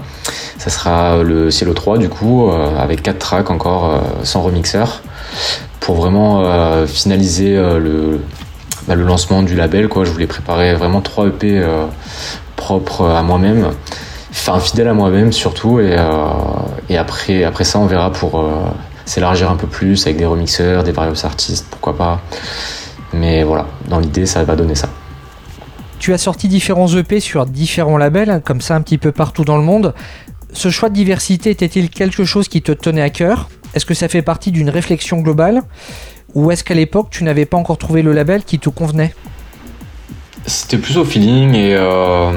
[0.57, 5.03] Ça sera le Cielo 3 du coup, euh, avec quatre tracks encore sans remixeur,
[5.79, 8.21] pour vraiment finaliser le,
[8.87, 9.89] bah, le lancement du label.
[9.93, 11.61] Je voulais préparer vraiment trois EP
[12.55, 13.67] propres à moi-même,
[14.31, 15.97] enfin fidèles à moi-même surtout, et,
[16.97, 18.45] après ça on verra pour
[19.05, 22.21] s'élargir un peu plus avec des remixeurs, des various artistes, pourquoi pas.
[23.13, 24.89] Mais voilà, dans l'idée, ça va donner ça.
[25.99, 29.57] Tu as sorti différents EP sur différents labels, comme ça un petit peu partout dans
[29.57, 29.93] le monde.
[30.51, 33.49] Ce choix de diversité était-il quelque chose qui te tenait à cœur?
[33.73, 35.61] Est-ce que ça fait partie d'une réflexion globale?
[36.35, 39.13] Ou est-ce qu'à l'époque, tu n'avais pas encore trouvé le label qui te convenait?
[40.45, 42.31] C'était plus au feeling et, euh,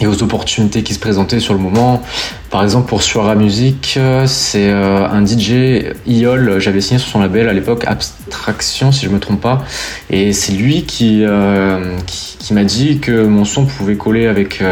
[0.00, 2.02] et aux opportunités qui se présentaient sur le moment.
[2.50, 7.20] Par exemple, pour Suara Music, euh, c'est euh, un DJ, Iol, j'avais signé sur son
[7.20, 9.64] label à l'époque, Abstraction, si je me trompe pas.
[10.10, 14.62] Et c'est lui qui, euh, qui, m'a dit que mon son pouvait coller avec,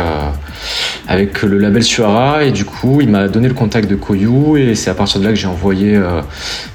[1.08, 2.44] avec le label Suara.
[2.44, 4.58] Et du coup, il m'a donné le contact de Koyu.
[4.58, 5.98] Et c'est à partir de là que j'ai envoyé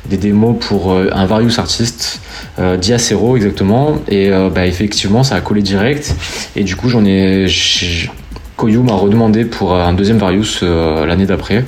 [0.10, 2.20] des démos pour un Various artiste,
[2.58, 3.98] Diacero exactement.
[4.08, 6.16] Et bah, effectivement, ça a collé direct.
[6.56, 7.46] Et du coup, j'en ai
[8.56, 11.66] Koyu m'a redemandé pour un deuxième Varius euh, l'année d'après.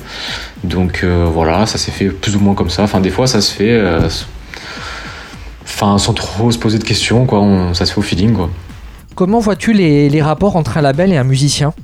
[0.64, 2.82] Donc euh, voilà, ça s'est fait plus ou moins comme ça.
[2.82, 4.08] Enfin, des fois, ça se fait euh,
[5.64, 7.44] enfin, sans trop se poser de questions, quoi.
[7.74, 8.48] ça se fait au feeling, quoi.
[9.14, 11.74] Comment vois-tu les, rapports entre un label et un musicien?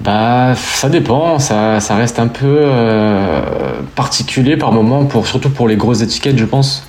[0.00, 2.60] Bah, ça dépend, ça, ça reste un peu
[3.96, 6.86] particulier par moment, pour, surtout pour les grosses étiquettes, je pense.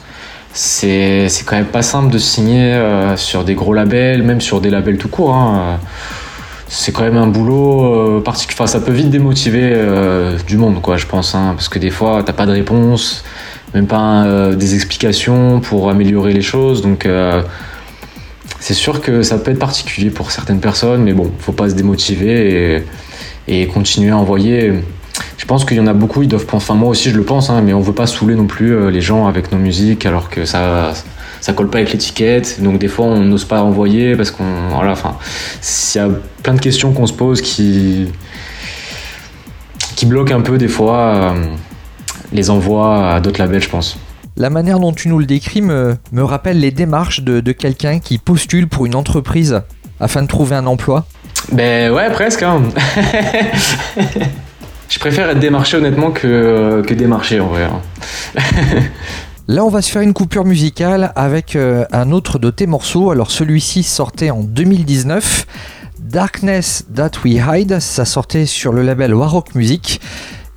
[0.54, 2.80] C'est quand même pas simple de signer
[3.16, 5.34] sur des gros labels, même sur des labels tout court.
[5.34, 5.80] Hein
[6.76, 8.68] c'est quand même un boulot euh, particulier.
[8.68, 11.34] Ça peut vite démotiver euh, du monde, quoi, je pense.
[11.34, 13.24] Hein, parce que des fois, t'as pas de réponse,
[13.74, 16.82] même pas euh, des explications pour améliorer les choses.
[16.82, 17.08] Donc,
[18.60, 21.76] c'est sûr que ça peut être particulier pour certaines personnes, mais bon, faut pas se
[21.76, 22.84] démotiver
[23.48, 24.74] et, et continuer à envoyer.
[25.38, 26.66] Je pense qu'il y en a beaucoup, ils doivent penser.
[26.66, 29.02] Enfin, moi aussi, je le pense, hein, mais on veut pas saouler non plus les
[29.02, 30.94] gens avec nos musiques, alors que ça
[31.46, 32.60] ça colle pas avec l'étiquette.
[32.60, 35.16] Donc des fois, on n'ose pas envoyer parce qu'on, voilà, enfin,
[35.62, 36.10] il y a
[36.42, 38.08] plein de questions qu'on se pose qui
[39.96, 41.46] qui bloquent un peu des fois euh,
[42.34, 44.00] les envois à d'autres labels, je pense.
[44.38, 48.00] La manière dont tu nous le décris me, me rappelle les démarches de, de quelqu'un
[48.00, 49.62] qui postule pour une entreprise
[50.00, 51.06] afin de trouver un emploi.
[51.52, 52.42] Ben ouais, presque.
[52.42, 52.64] Hein.
[54.90, 57.70] je préfère être démarché honnêtement que, que démarché en vrai.
[59.48, 63.12] Là, on va se faire une coupure musicale avec euh, un autre de tes morceaux.
[63.12, 65.46] Alors, celui-ci sortait en 2019.
[66.00, 70.02] Darkness That We Hide, ça sortait sur le label Warrock Music.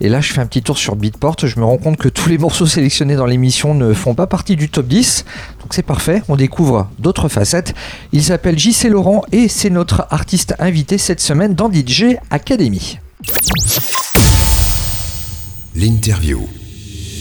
[0.01, 1.37] Et là, je fais un petit tour sur Beatport.
[1.43, 4.57] Je me rends compte que tous les morceaux sélectionnés dans l'émission ne font pas partie
[4.57, 5.27] du top 10.
[5.61, 7.75] Donc c'est parfait, on découvre d'autres facettes.
[8.13, 12.99] Il s'appelle JC Laurent et c'est notre artiste invité cette semaine dans DJ Academy.
[15.75, 16.49] L'interview.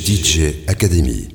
[0.05, 1.27] DJ Academy.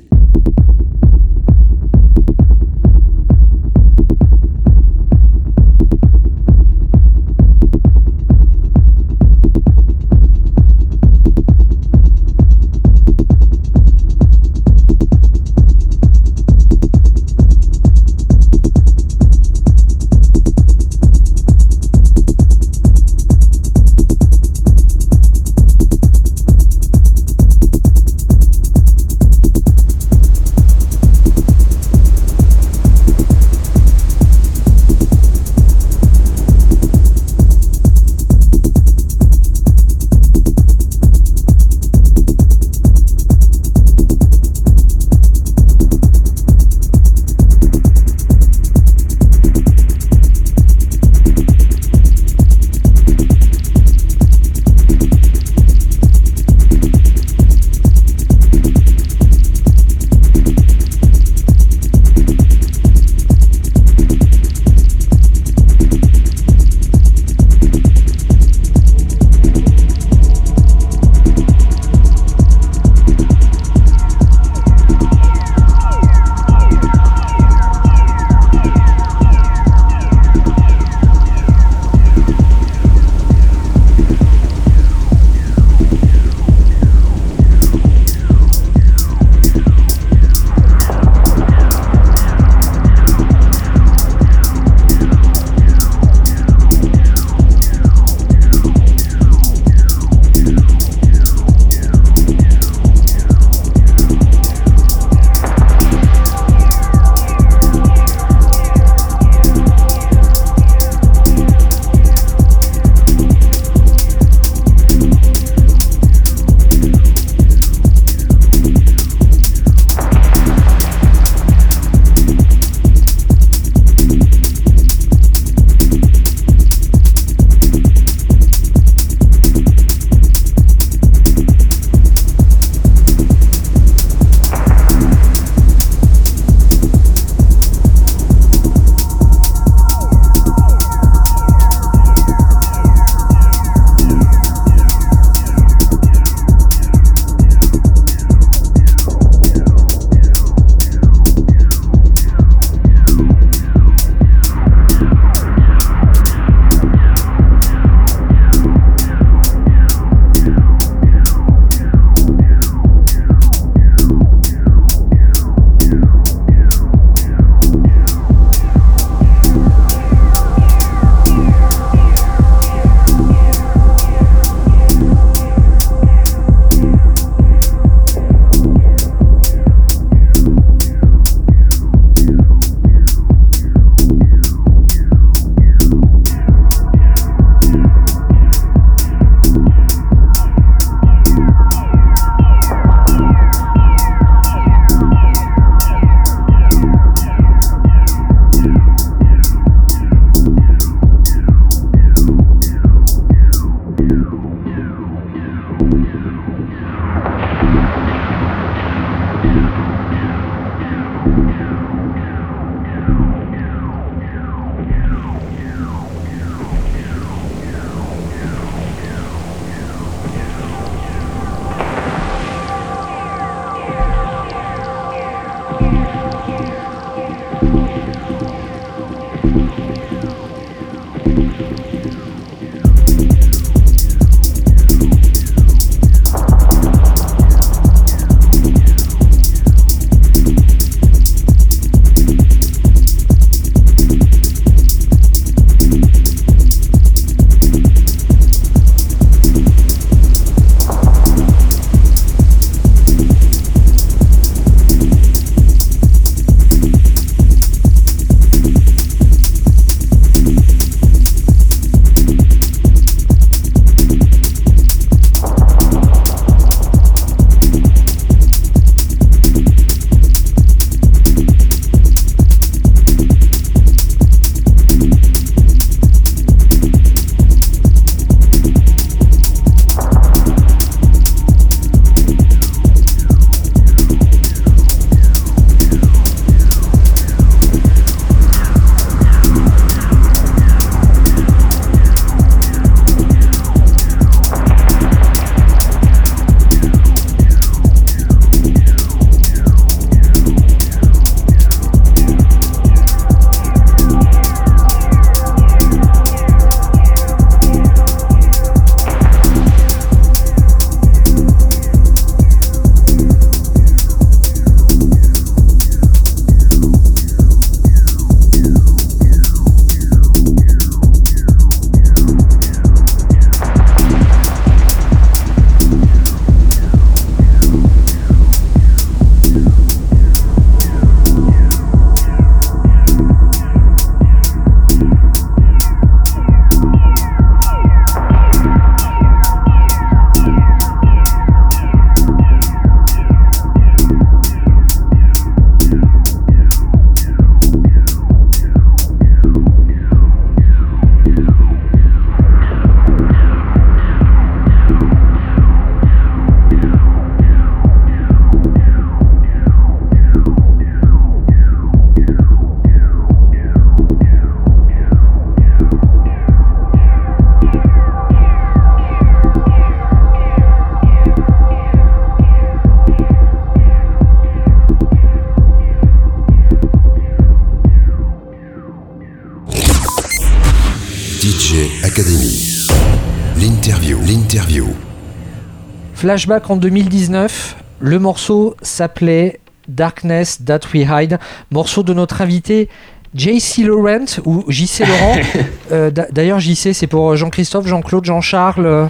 [386.26, 389.58] Flashback en 2019, le morceau s'appelait
[389.88, 391.40] Darkness That We Hide,
[391.72, 392.88] morceau de notre invité
[393.34, 395.34] JC Laurent ou JC Laurent.
[395.90, 398.86] Euh, d'a- D'ailleurs, JC, c'est pour Jean-Christophe, Jean-Claude, Jean-Charles.
[398.86, 399.06] euh,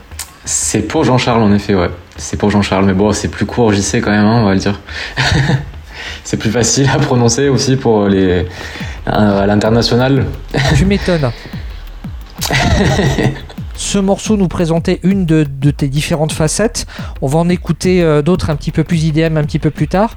[0.47, 1.91] C'est pour Jean-Charles en effet, ouais.
[2.17, 4.59] C'est pour Jean-Charles, mais bon, c'est plus court JC quand même, hein, on va le
[4.61, 4.81] dire.
[6.25, 8.47] c'est plus facile à prononcer aussi pour les
[9.07, 10.25] euh, à l'international.
[10.77, 11.31] Tu m'étonnes.
[13.75, 16.87] Ce morceau nous présentait une de, tes différentes facettes.
[17.21, 19.89] On va en écouter euh, d'autres un petit peu plus IDM un petit peu plus
[19.89, 20.17] tard.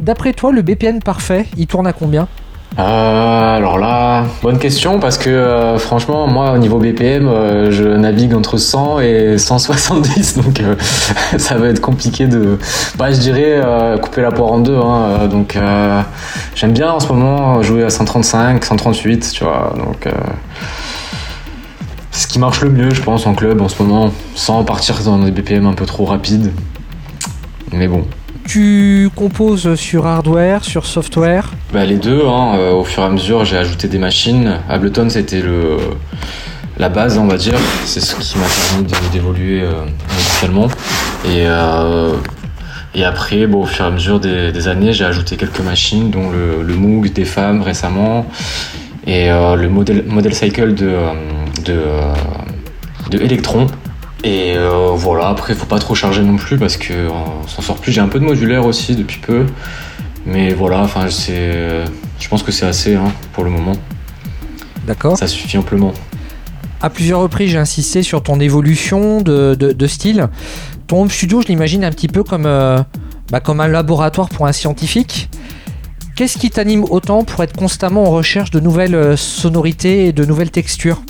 [0.00, 2.28] D'après toi, le BPN parfait, il tourne à combien?
[2.76, 7.28] Euh, alors là, bonne question parce que euh, franchement, moi au niveau BPM,
[7.70, 10.60] je navigue entre 100 et 170, donc
[11.38, 12.58] ça va être compliqué de.
[12.96, 13.60] Bah, je dirais
[14.02, 14.76] couper la poire en deux.
[14.76, 15.56] Hein, donc
[16.56, 19.72] j'aime bien en ce moment jouer à 135, 138, tu vois.
[19.76, 20.08] Donc
[22.14, 25.18] ce qui marche le mieux, je pense, en club en ce moment, sans partir dans
[25.18, 26.52] des BPM un peu trop rapides.
[27.72, 28.06] Mais bon.
[28.46, 33.08] Tu composes sur hardware, sur software Bah, les deux, hein, euh, au fur et à
[33.08, 34.58] mesure, j'ai ajouté des machines.
[34.68, 35.78] Ableton, c'était le
[36.78, 37.58] la base, on va dire.
[37.84, 39.72] C'est ce qui m'a permis d'évoluer euh,
[40.16, 40.68] musicalement.
[41.24, 42.14] Et, euh,
[42.94, 46.10] et après, bon, au fur et à mesure des, des années, j'ai ajouté quelques machines,
[46.10, 48.26] dont le, le Moog des femmes récemment,
[49.06, 50.92] et euh, le model, model cycle de,
[51.64, 52.12] de, euh,
[53.10, 53.66] de Electron.
[54.22, 57.08] Et euh, voilà, après, faut pas trop charger non plus parce que euh,
[57.46, 57.92] s'en sort plus.
[57.92, 59.46] J'ai un peu de modulaire aussi depuis peu.
[60.26, 61.84] Mais voilà, enfin, c'est,
[62.18, 63.74] je pense que c'est assez hein, pour le moment.
[64.86, 65.18] D'accord.
[65.18, 65.92] Ça suffit amplement.
[66.80, 70.28] À plusieurs reprises, j'ai insisté sur ton évolution de, de- de style.
[70.86, 72.78] Ton home studio, je l'imagine un petit peu comme, euh,
[73.30, 75.28] bah, comme un laboratoire pour un scientifique.
[76.16, 80.50] Qu'est-ce qui t'anime autant pour être constamment en recherche de nouvelles sonorités et de nouvelles
[80.50, 81.02] textures?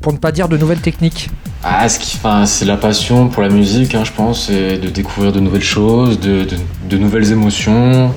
[0.00, 1.30] Pour ne pas dire de nouvelles techniques.
[1.62, 4.88] Ah, ce qui, enfin, c'est la passion pour la musique, hein, je pense, et de
[4.88, 6.56] découvrir de nouvelles choses, de, de-
[6.88, 8.14] de nouvelles émotions.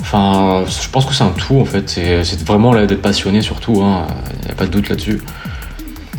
[0.00, 1.88] Enfin, je pense que c'est un tout en fait.
[1.90, 3.74] C'est vraiment là, d'être passionné surtout.
[3.74, 5.20] Il n'y a pas de doute là-dessus.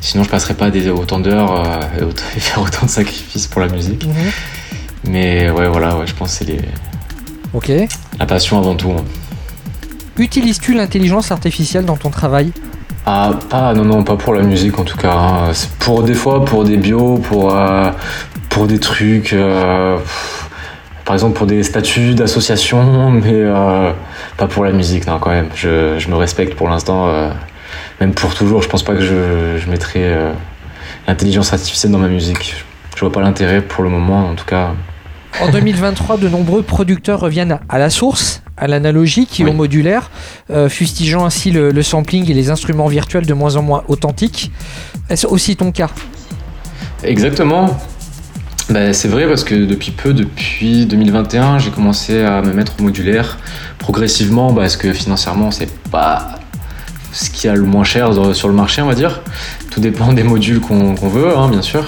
[0.01, 3.47] Sinon, je passerais pas des, autant d'heures euh, et, autant- et faire autant de sacrifices
[3.47, 4.05] pour la musique.
[5.07, 6.61] Mais ouais, voilà, ouais, je pense que c'est les-
[7.53, 7.71] Ok.
[8.19, 8.91] la passion avant tout.
[8.91, 9.03] hein.
[10.17, 12.51] Utilises-tu l'intelligence artificielle dans ton travail?
[13.05, 15.13] Ah, pas, non, non, pas pour la musique en tout cas.
[15.13, 15.51] hein.
[15.79, 17.91] Pour des fois, pour des bios, pour, euh,
[18.67, 19.97] des trucs, euh,
[21.03, 23.91] par exemple pour des statuts d'association, mais euh,
[24.37, 25.49] pas pour la musique, non, quand même.
[25.53, 27.11] Je, me respecte pour l'instant,
[27.99, 28.63] même pour toujours.
[28.63, 30.15] Je pense pas que je, je mettrai
[31.07, 32.65] l'intelligence artificielle dans ma musique.
[32.95, 34.71] Je vois pas l'intérêt pour le moment, en tout cas.
[35.41, 39.49] En 2023, de nombreux producteurs reviennent à la source, à l'analogique et Oui.
[39.49, 40.09] au modulaire,
[40.49, 44.51] euh, fustigeant ainsi le, le sampling et les instruments virtuels de moins en moins authentiques.
[45.09, 45.89] Est-ce aussi ton cas?
[47.03, 47.77] Exactement.
[48.69, 52.83] Ben, c'est vrai parce que depuis peu, depuis 2021, j'ai commencé à me mettre au
[52.83, 53.37] modulaire
[53.77, 56.39] progressivement parce que financièrement, c'est pas
[57.11, 59.21] ce qu'il y a le moins cher sur le marché, on va dire.
[59.75, 61.83] Tout dépend des modules qu'on veut, hein, bien sûr.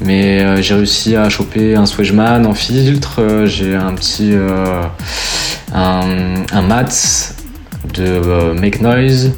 [0.00, 4.82] Mais euh, j'ai réussi à choper un Swedgeman en filtre, euh, j'ai un petit euh,
[5.72, 7.34] un, Mats
[7.94, 9.32] de Make Noise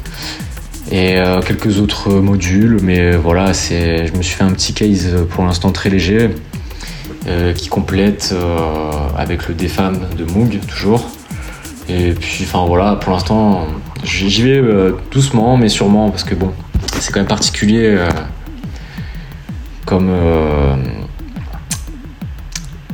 [0.91, 2.79] et quelques autres modules.
[2.81, 6.31] Mais voilà, c'est, je me suis fait un petit case pour l'instant très léger
[7.55, 8.33] qui complète
[9.15, 11.11] avec le DFAM de Moog toujours.
[11.89, 13.67] Et puis, enfin voilà, pour l'instant,
[14.03, 14.61] j'y vais
[15.11, 16.51] doucement, mais sûrement, parce que bon,
[16.99, 18.09] c'est quand même particulier euh,
[19.85, 20.75] comme, euh,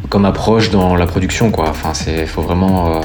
[0.10, 1.70] comme approche dans la production, quoi.
[1.70, 3.02] Enfin, c'est, faut vraiment euh,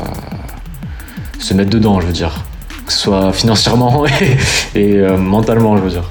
[1.39, 2.45] se mettre dedans, je veux dire.
[2.87, 4.05] Que ce soit financièrement
[4.75, 6.11] et, et, mentalement, je veux dire.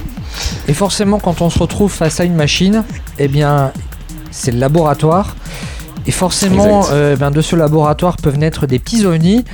[0.68, 2.84] Et forcément, quand on se retrouve face à une machine,
[3.20, 3.72] eh bien,
[4.32, 5.36] c'est le laboratoire.
[6.06, 9.46] Et forcément, euh, ben, de ce laboratoire peuvent naître des petits ovnis.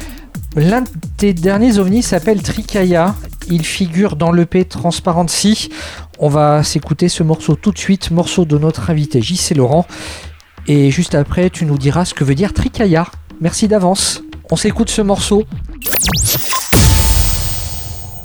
[0.55, 3.15] L'un de tes derniers ovnis s'appelle Trikaya.
[3.49, 5.69] Il figure dans l'EP Transparency.
[6.19, 9.85] On va s'écouter ce morceau tout de suite, morceau de notre invité JC Laurent.
[10.67, 13.07] Et juste après, tu nous diras ce que veut dire Trikaya.
[13.41, 14.21] Merci d'avance.
[14.51, 15.43] On s'écoute ce morceau.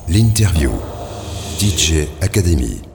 [0.08, 0.72] L'interview.
[1.58, 2.93] DJ Academy.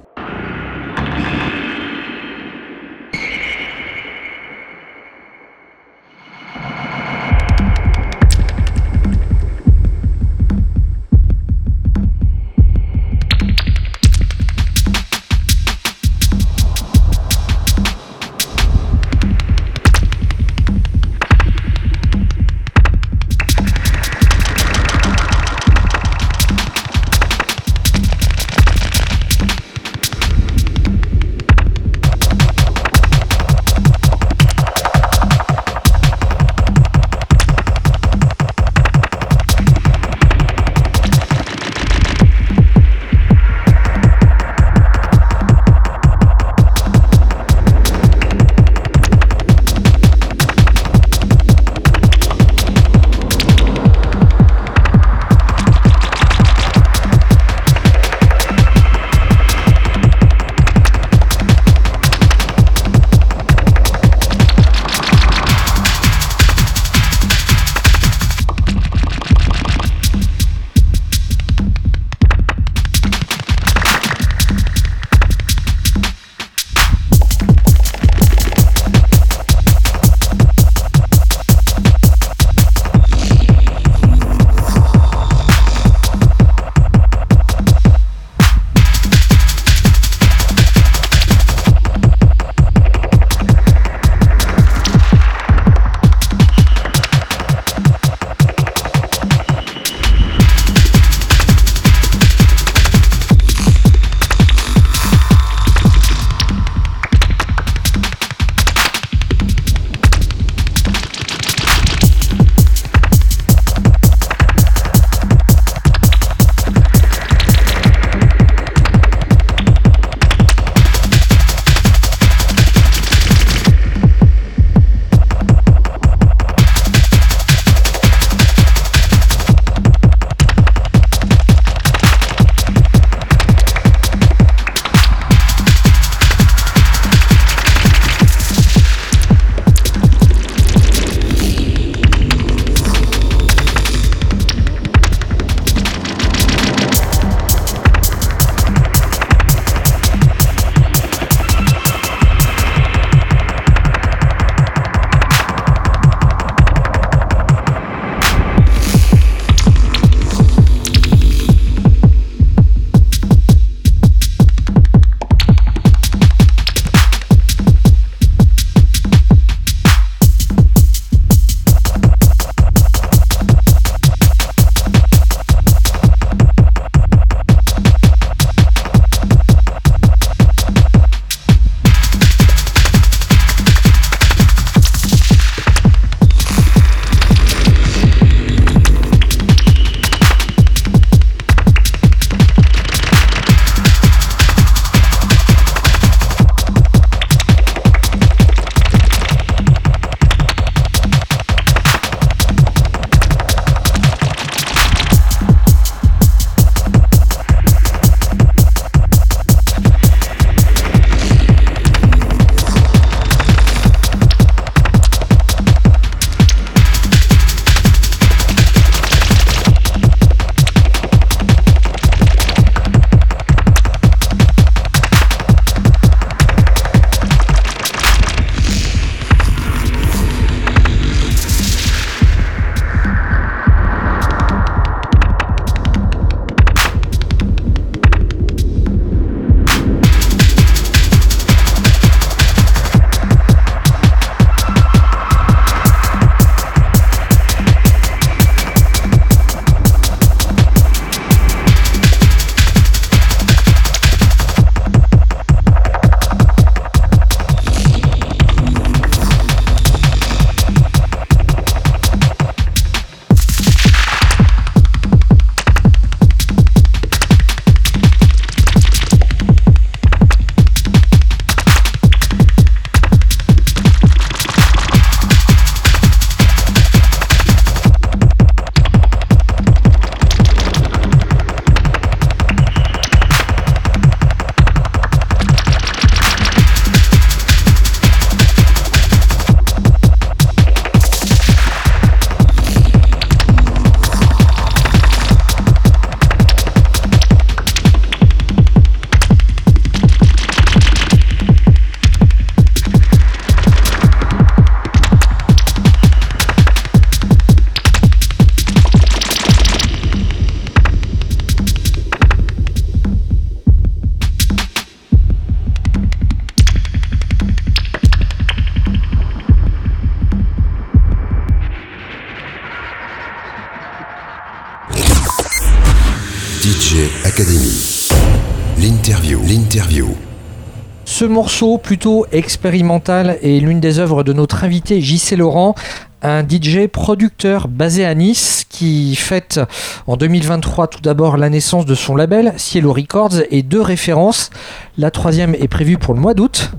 [331.50, 335.74] Morceau plutôt expérimental est l'une des œuvres de notre invité JC Laurent,
[336.22, 339.60] un DJ producteur basé à Nice qui fête
[340.06, 344.52] en 2023 tout d'abord la naissance de son label Cielo Records et deux références.
[345.00, 346.70] La troisième est prévue pour le mois d'août.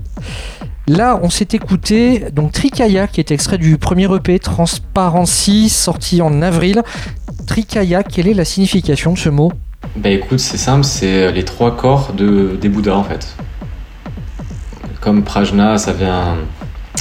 [0.87, 6.41] Là, on s'est écouté donc Trikaya qui est extrait du premier EP Transparency sorti en
[6.41, 6.81] avril.
[7.45, 9.51] Trikaya, quelle est la signification de ce mot?
[9.97, 13.35] Bah écoute, c'est simple, c'est les trois corps de, des Bouddhas en fait.
[15.01, 16.37] Comme Prajna, ça vient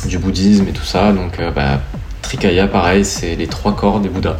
[0.06, 1.80] du bouddhisme et tout ça, donc euh, bah,
[2.22, 4.38] Trikaya, pareil, c'est les trois corps des Bouddhas.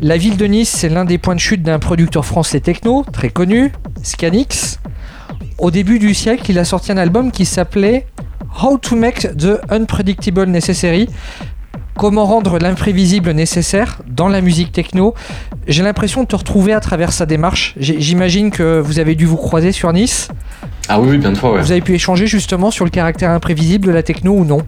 [0.00, 3.28] La ville de Nice, c'est l'un des points de chute d'un producteur français techno, très
[3.28, 3.72] connu,
[4.04, 4.78] Scanix.
[5.58, 8.06] Au début du siècle, il a sorti un album qui s'appelait
[8.62, 11.08] How to Make the Unpredictable Necessary.
[12.00, 15.12] Comment rendre l'imprévisible nécessaire dans la musique techno
[15.68, 17.74] J'ai l'impression de te retrouver à travers sa démarche.
[17.78, 20.28] J'imagine que vous avez dû vous croiser sur Nice.
[20.88, 21.60] Ah oui, oui bien de fois, ouais.
[21.60, 24.62] Vous avez pu échanger justement sur le caractère imprévisible de la techno ou non?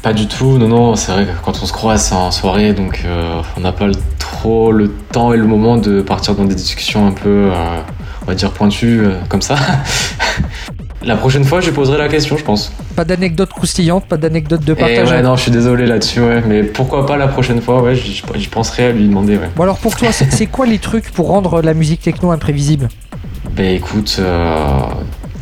[0.00, 2.72] Pas du tout, non, non, c'est vrai que quand on se croise, c'est en soirée,
[2.72, 3.88] donc euh, on n'a pas
[4.18, 7.80] trop le temps et le moment de partir dans des discussions un peu, euh,
[8.22, 9.56] on va dire, pointues, euh, comme ça.
[11.02, 12.72] La prochaine fois, je poserai la question, je pense.
[12.94, 15.08] Pas d'anecdote croustillante, pas d'anecdote de partage.
[15.10, 16.42] ouais, non, je suis désolé là-dessus, ouais.
[16.46, 19.48] Mais pourquoi pas la prochaine fois, ouais, j'y penserai à lui demander, ouais.
[19.56, 22.88] Bon alors pour toi, c'est quoi les trucs pour rendre la musique techno imprévisible?
[23.56, 24.78] Bah écoute, euh,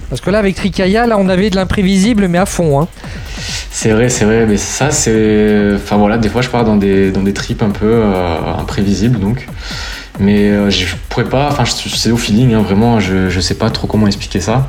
[0.08, 2.80] Parce que là avec Trikaya, là on avait de l'imprévisible mais à fond.
[2.80, 2.88] Hein.
[3.70, 5.72] c'est vrai, c'est vrai, mais ça, c'est.
[5.74, 9.18] Enfin voilà, des fois, je pars dans des, dans des trips un peu euh, imprévisibles,
[9.18, 9.46] donc.
[10.20, 13.54] Mais euh, je pourrais pas, enfin, je- c'est au feeling, hein, vraiment, je, je sais
[13.54, 14.68] pas trop comment expliquer ça.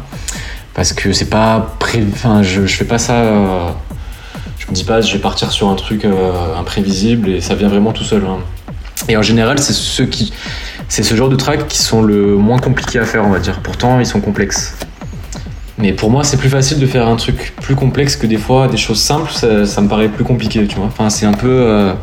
[0.73, 2.03] Parce que c'est pas pré...
[2.13, 3.13] Enfin, je, je fais pas ça.
[3.15, 3.69] euh,
[4.59, 7.67] je me dis pas, je vais partir sur un truc euh, imprévisible et ça vient
[7.69, 8.23] vraiment tout seul.
[8.25, 8.37] hein.
[9.07, 10.31] Et en général, c'est ceux qui.
[10.87, 13.59] C'est ce genre de tracks qui sont le moins compliqués à faire, on va dire.
[13.61, 14.75] Pourtant, ils sont complexes.
[15.77, 18.67] Mais pour moi, c'est plus facile de faire un truc plus complexe que des fois
[18.67, 20.85] des choses simples, ça, ça me paraît plus compliqué, tu vois.
[20.87, 21.93] Enfin, c'est un peu euh,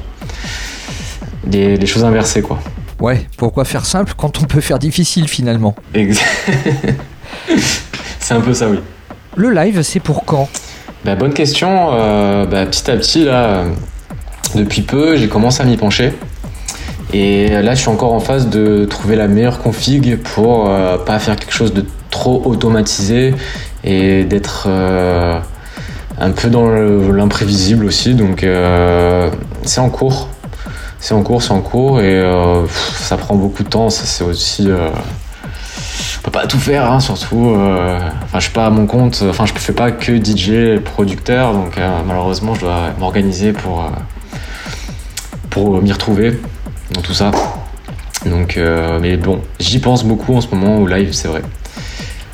[1.45, 2.59] des, des choses inversées, quoi.
[3.01, 5.75] Ouais, pourquoi faire simple quand on peut faire difficile finalement?
[5.95, 6.19] Ex-
[8.21, 8.79] c'est un peu ça, oui.
[9.37, 10.49] Le live, c'est pour quand?
[11.05, 11.91] Bah, bonne question.
[11.93, 13.65] Euh, bah, petit à petit, là,
[14.55, 16.13] depuis peu, j'ai commencé à m'y pencher.
[17.13, 21.19] Et là, je suis encore en phase de trouver la meilleure config pour euh, pas
[21.19, 23.35] faire quelque chose de trop automatisé
[23.85, 25.39] et d'être euh,
[26.19, 28.15] un peu dans le- l'imprévisible aussi.
[28.15, 29.31] Donc, euh,
[29.63, 30.29] c'est en cours.
[30.99, 32.01] C'est en cours, c'est en cours.
[32.01, 32.21] Et
[32.65, 33.91] pff, ça prend beaucoup de temps.
[33.91, 34.69] Ça, c'est aussi.
[36.27, 37.51] Peut pas tout faire, hein, surtout.
[37.51, 39.23] euh, Enfin, je suis pas à mon compte.
[39.29, 43.89] Enfin, je fais pas que DJ, producteur, donc euh, malheureusement, je dois m'organiser pour euh,
[45.51, 46.39] pour m'y retrouver
[46.93, 47.31] dans tout ça.
[48.25, 51.43] Donc, euh, mais bon, j'y pense beaucoup en ce moment au live, c'est vrai.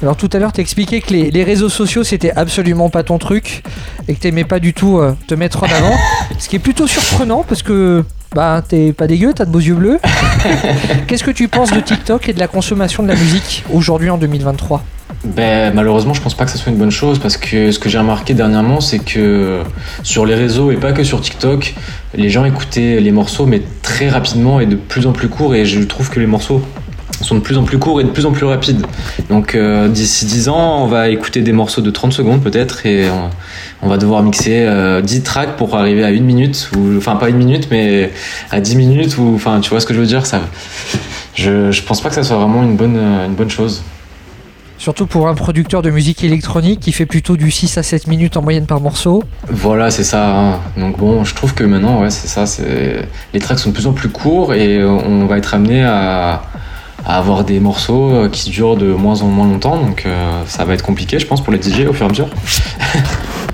[0.03, 3.63] Alors tout à l'heure, t'expliquais que les, les réseaux sociaux, c'était absolument pas ton truc
[4.09, 5.95] et que t'aimais pas du tout euh, te mettre en avant.
[6.39, 8.05] ce qui est plutôt surprenant parce que
[8.35, 9.99] bah t'es pas dégueu, t'as de beaux yeux bleus.
[11.07, 14.19] Qu'est-ce que tu penses de TikTok et de la consommation de la musique aujourd'hui en
[14.19, 14.85] 2023
[15.25, 17.89] Ben, malheureusement, je pense pas que ça soit une bonne chose parce que ce que
[17.89, 19.61] j'ai remarqué dernièrement, c'est que
[20.03, 21.75] sur les réseaux et pas que sur TikTok,
[22.15, 25.65] les gens écoutaient les morceaux mais très rapidement et de plus en plus courts et
[25.65, 26.63] je trouve que les morceaux
[27.23, 28.85] sont de plus en plus courts et de plus en plus rapides.
[29.31, 33.09] Donc euh, d'ici 10 ans, on va écouter des morceaux de 30 secondes peut-être et
[33.11, 33.31] on,
[33.87, 37.29] on va devoir mixer euh, 10 tracks pour arriver à une minute ou enfin pas
[37.29, 38.11] une minute mais
[38.51, 40.41] à 10 minutes ou enfin tu vois ce que je veux dire ça
[41.35, 43.83] je, je pense pas que ça soit vraiment une bonne euh, une bonne chose.
[44.79, 48.37] Surtout pour un producteur de musique électronique qui fait plutôt du 6 à 7 minutes
[48.37, 49.23] en moyenne par morceau.
[49.49, 50.29] Voilà, c'est ça.
[50.37, 50.61] hein.
[50.77, 52.45] Donc bon, je trouve que maintenant, ouais, c'est ça.
[53.33, 56.43] Les tracks sont de plus en plus courts et on va être amené à,
[57.05, 59.77] à avoir des morceaux euh, qui durent de moins en moins longtemps.
[59.77, 62.09] Donc euh, ça va être compliqué, je pense, pour les DJ au fur et à
[62.09, 62.29] mesure.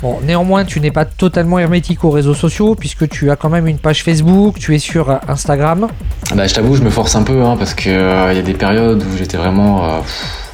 [0.00, 3.66] Bon, néanmoins, tu n'es pas totalement hermétique aux réseaux sociaux puisque tu as quand même
[3.66, 5.88] une page Facebook, tu es sur euh, Instagram.
[6.36, 8.42] Bah, je t'avoue, je me force un peu hein, parce que euh, il y a
[8.42, 10.52] des périodes où j'étais vraiment, euh, pff,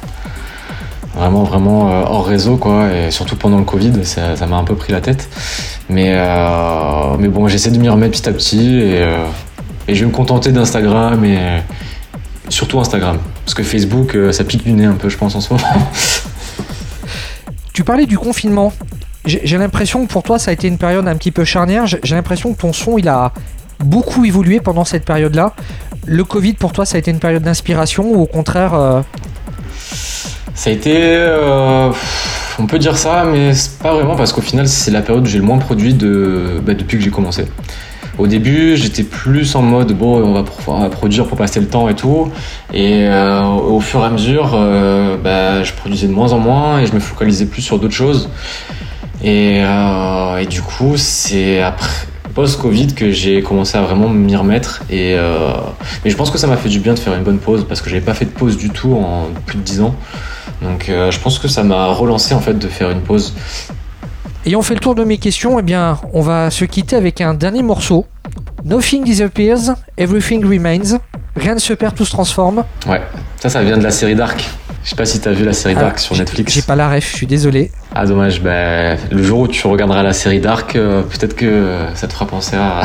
[1.15, 2.91] vraiment, vraiment hors réseau, quoi.
[2.91, 5.29] Et surtout pendant le Covid, ça ça m'a un peu pris la tête.
[5.89, 9.05] Mais, euh, mais bon, j'essaie de m'y remettre petit à petit et,
[9.87, 11.37] et je vais me contenter d'Instagram et
[12.49, 13.17] surtout Instagram.
[13.43, 15.67] Parce que Facebook, euh, ça pique du nez un peu, je pense, en ce moment.
[17.73, 18.73] Tu parlais du confinement.
[19.25, 21.87] J'ai l'impression que pour toi, ça a été une période un petit peu charnière.
[21.87, 23.31] J'ai l'impression que ton son, il a
[23.83, 25.53] beaucoup évolué pendant cette période-là.
[26.05, 29.01] Le Covid, pour toi, ça a été une période d'inspiration ou au contraire, euh,
[30.53, 30.93] Ça a été.
[30.95, 31.91] euh,
[32.59, 35.29] on peut dire ça, mais c'est pas vraiment parce qu'au final, c'est la période où
[35.29, 37.45] j'ai le moins produit de, bah, depuis que j'ai commencé.
[38.17, 41.89] Au début, j'étais plus en mode bon, on va, on produire pour passer le temps
[41.89, 42.31] et tout.
[42.73, 46.79] Et euh, au fur et à mesure, euh, bah, je produisais de moins en moins
[46.79, 48.29] et je me focalisais plus sur d'autres choses.
[49.23, 51.89] Et, euh, et, du coup, c'est après
[52.35, 54.83] post-Covid que j'ai commencé à vraiment m'y remettre.
[54.89, 55.53] Et, euh,
[56.03, 57.81] mais je pense que ça m'a fait du bien de faire une bonne pause parce
[57.81, 59.95] que j'avais pas fait de pause du tout en plus de 10 ans.
[60.61, 63.33] Donc euh, je pense que ça m'a relancé en fait de faire une pause.
[64.47, 65.57] Et on fait le tour de mes questions.
[65.59, 68.05] Eh bien, on va se quitter avec un dernier morceau.
[68.63, 70.99] Nothing disappears, everything remains.
[71.35, 72.63] Rien ne se perd, tout se transforme.
[72.87, 73.01] Ouais,
[73.37, 74.47] ça, ça vient de la série Dark.
[74.83, 76.53] Je sais pas si t'as vu la série ah, Dark sur Netflix.
[76.53, 77.71] J'ai pas la ref, je suis désolé.
[77.95, 82.07] Ah dommage, bah, le jour où tu regarderas la série Dark, euh, peut-être que ça
[82.07, 82.83] te fera penser à,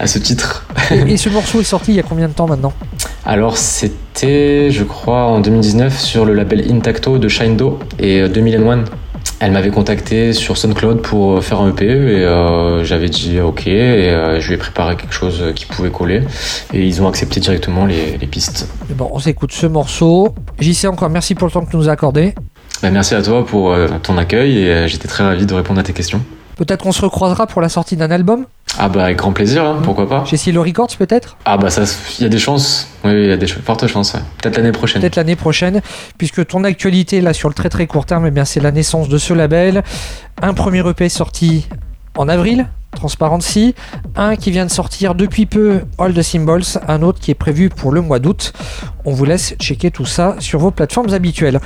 [0.00, 0.66] à ce titre.
[0.90, 2.72] et, ce morceau est sorti il y a combien de temps maintenant?
[3.24, 8.84] Alors c'était, je crois, en 2019 sur le label Intacto de Shindo et 2001 euh,
[9.40, 14.10] elle m'avait contacté sur SoundCloud pour faire un EP et euh, j'avais dit ok et
[14.10, 16.22] euh, je lui ai préparé quelque chose qui pouvait coller
[16.74, 18.68] et ils ont accepté directement les, pistes.
[18.90, 20.34] bon, on s'écoute ce morceau.
[20.60, 22.34] JC encore merci pour le temps que tu nous as accordé.
[22.82, 25.82] Bah, merci à toi pour euh, ton accueil et j'étais très ravi de répondre à
[25.82, 26.22] tes questions.
[26.56, 28.44] Peut-être qu'on se recroisera pour la sortie d'un album?
[28.78, 30.24] Ah bah avec grand plaisir, hein, pourquoi pas.
[30.24, 31.36] Chez Silo Records peut-être?
[31.44, 31.82] Ah bah ça,
[32.18, 35.02] il y a des chances, oui, il y a des fortes chances, peut-être l'année prochaine.
[35.02, 35.82] Peut-être l'année prochaine,
[36.18, 39.08] puisque ton actualité là sur le très très court terme, eh bien c'est la naissance
[39.08, 39.82] de ce label.
[40.40, 41.68] Un premier EP sorti
[42.16, 43.74] en avril, Transparency,
[44.16, 47.68] un qui vient de sortir depuis peu, All the Symbols, un autre qui est prévu
[47.68, 48.52] pour le mois d'août.
[49.04, 51.60] On vous laisse checker tout ça sur vos plateformes habituelles.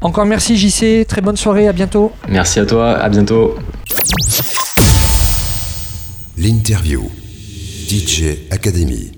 [0.00, 2.12] Encore merci JC, très bonne soirée, à bientôt.
[2.28, 3.56] Merci à toi, à bientôt.
[6.36, 7.08] L'interview
[7.86, 9.13] DJ Academy.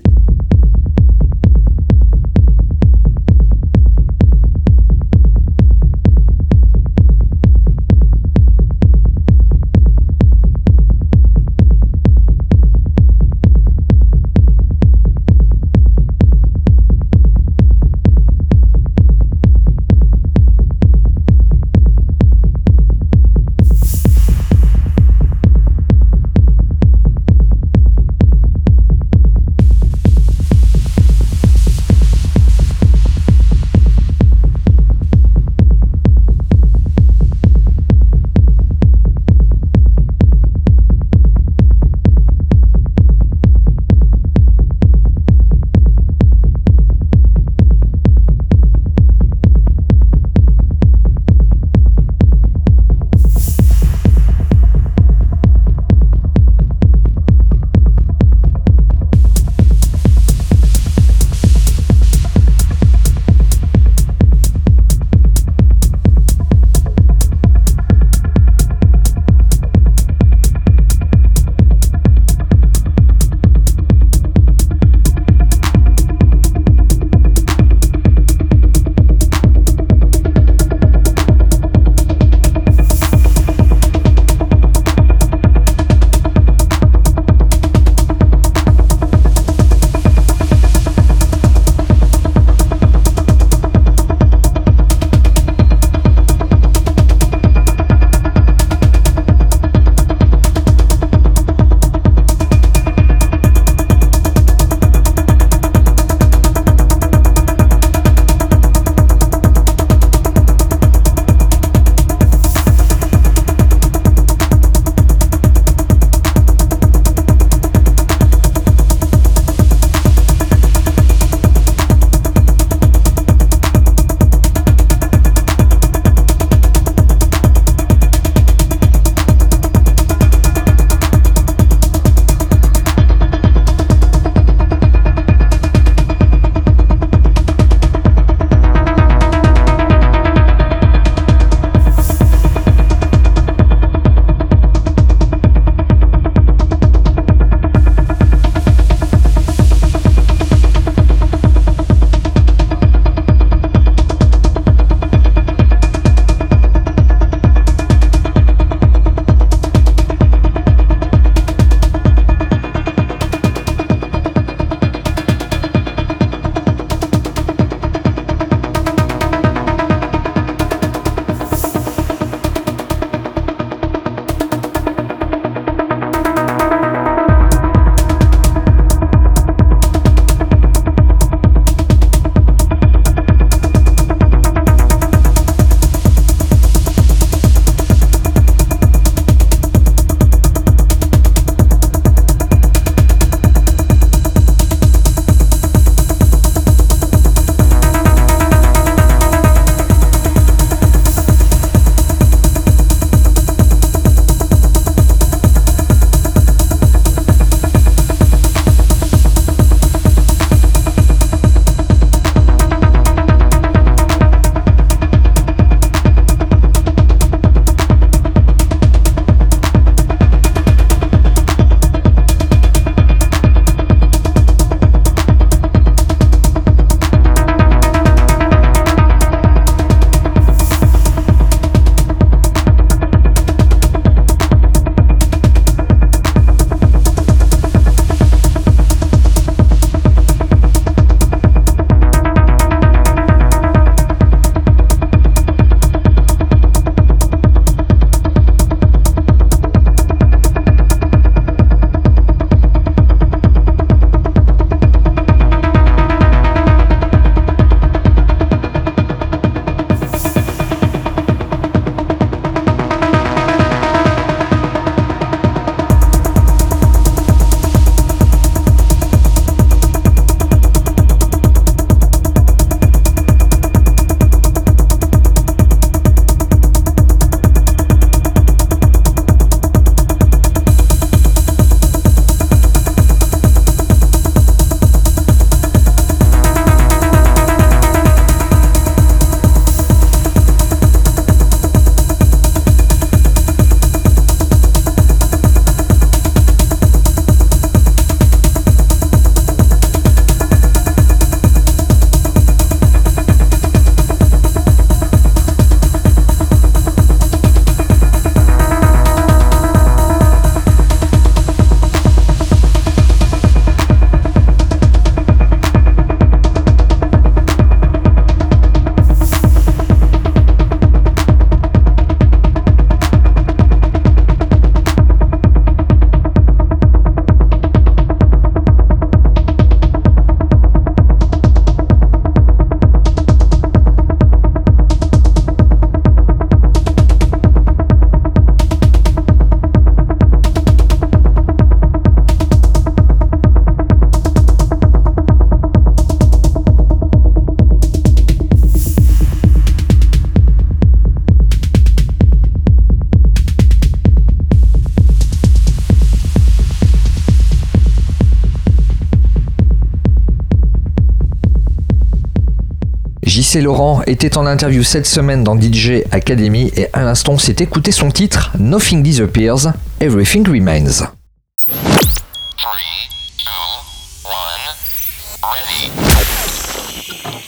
[363.60, 368.10] Laurent était en interview cette semaine dans DJ Academy et à l'instant s'est écouté son
[368.10, 371.10] titre Nothing Disappears, Everything Remains.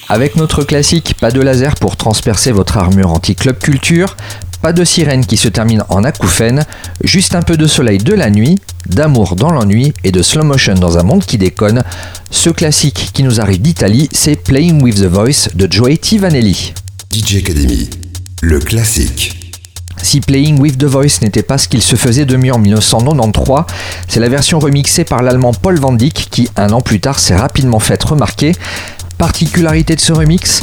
[0.09, 4.16] Avec notre classique, pas de laser pour transpercer votre armure anti-club culture,
[4.62, 6.64] pas de sirène qui se termine en acouphène,
[7.05, 10.74] juste un peu de soleil de la nuit, d'amour dans l'ennui et de slow motion
[10.74, 11.85] dans un monde qui déconne.
[12.39, 16.73] Ce classique qui nous arrive d'Italie, c'est Playing with the Voice de Joey Vanelli.
[17.12, 17.90] DJ Academy,
[18.43, 19.52] le classique.
[20.01, 23.65] Si Playing with the Voice n'était pas ce qu'il se faisait de mieux en 1993,
[24.06, 27.35] c'est la version remixée par l'allemand Paul Van Dyck qui, un an plus tard, s'est
[27.35, 28.52] rapidement fait remarquer.
[29.19, 30.62] Particularité de ce remix,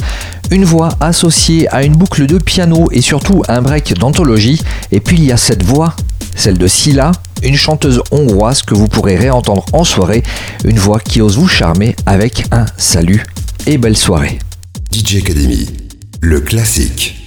[0.52, 4.61] une voix associée à une boucle de piano et surtout un break d'anthologie.
[4.93, 5.93] Et puis il y a cette voix,
[6.38, 7.11] celle de Silla,
[7.43, 10.23] une chanteuse hongroise que vous pourrez réentendre en soirée,
[10.63, 13.23] une voix qui ose vous charmer avec un salut
[13.67, 14.39] et belle soirée.
[14.91, 15.69] DJ Academy,
[16.21, 17.24] le classique.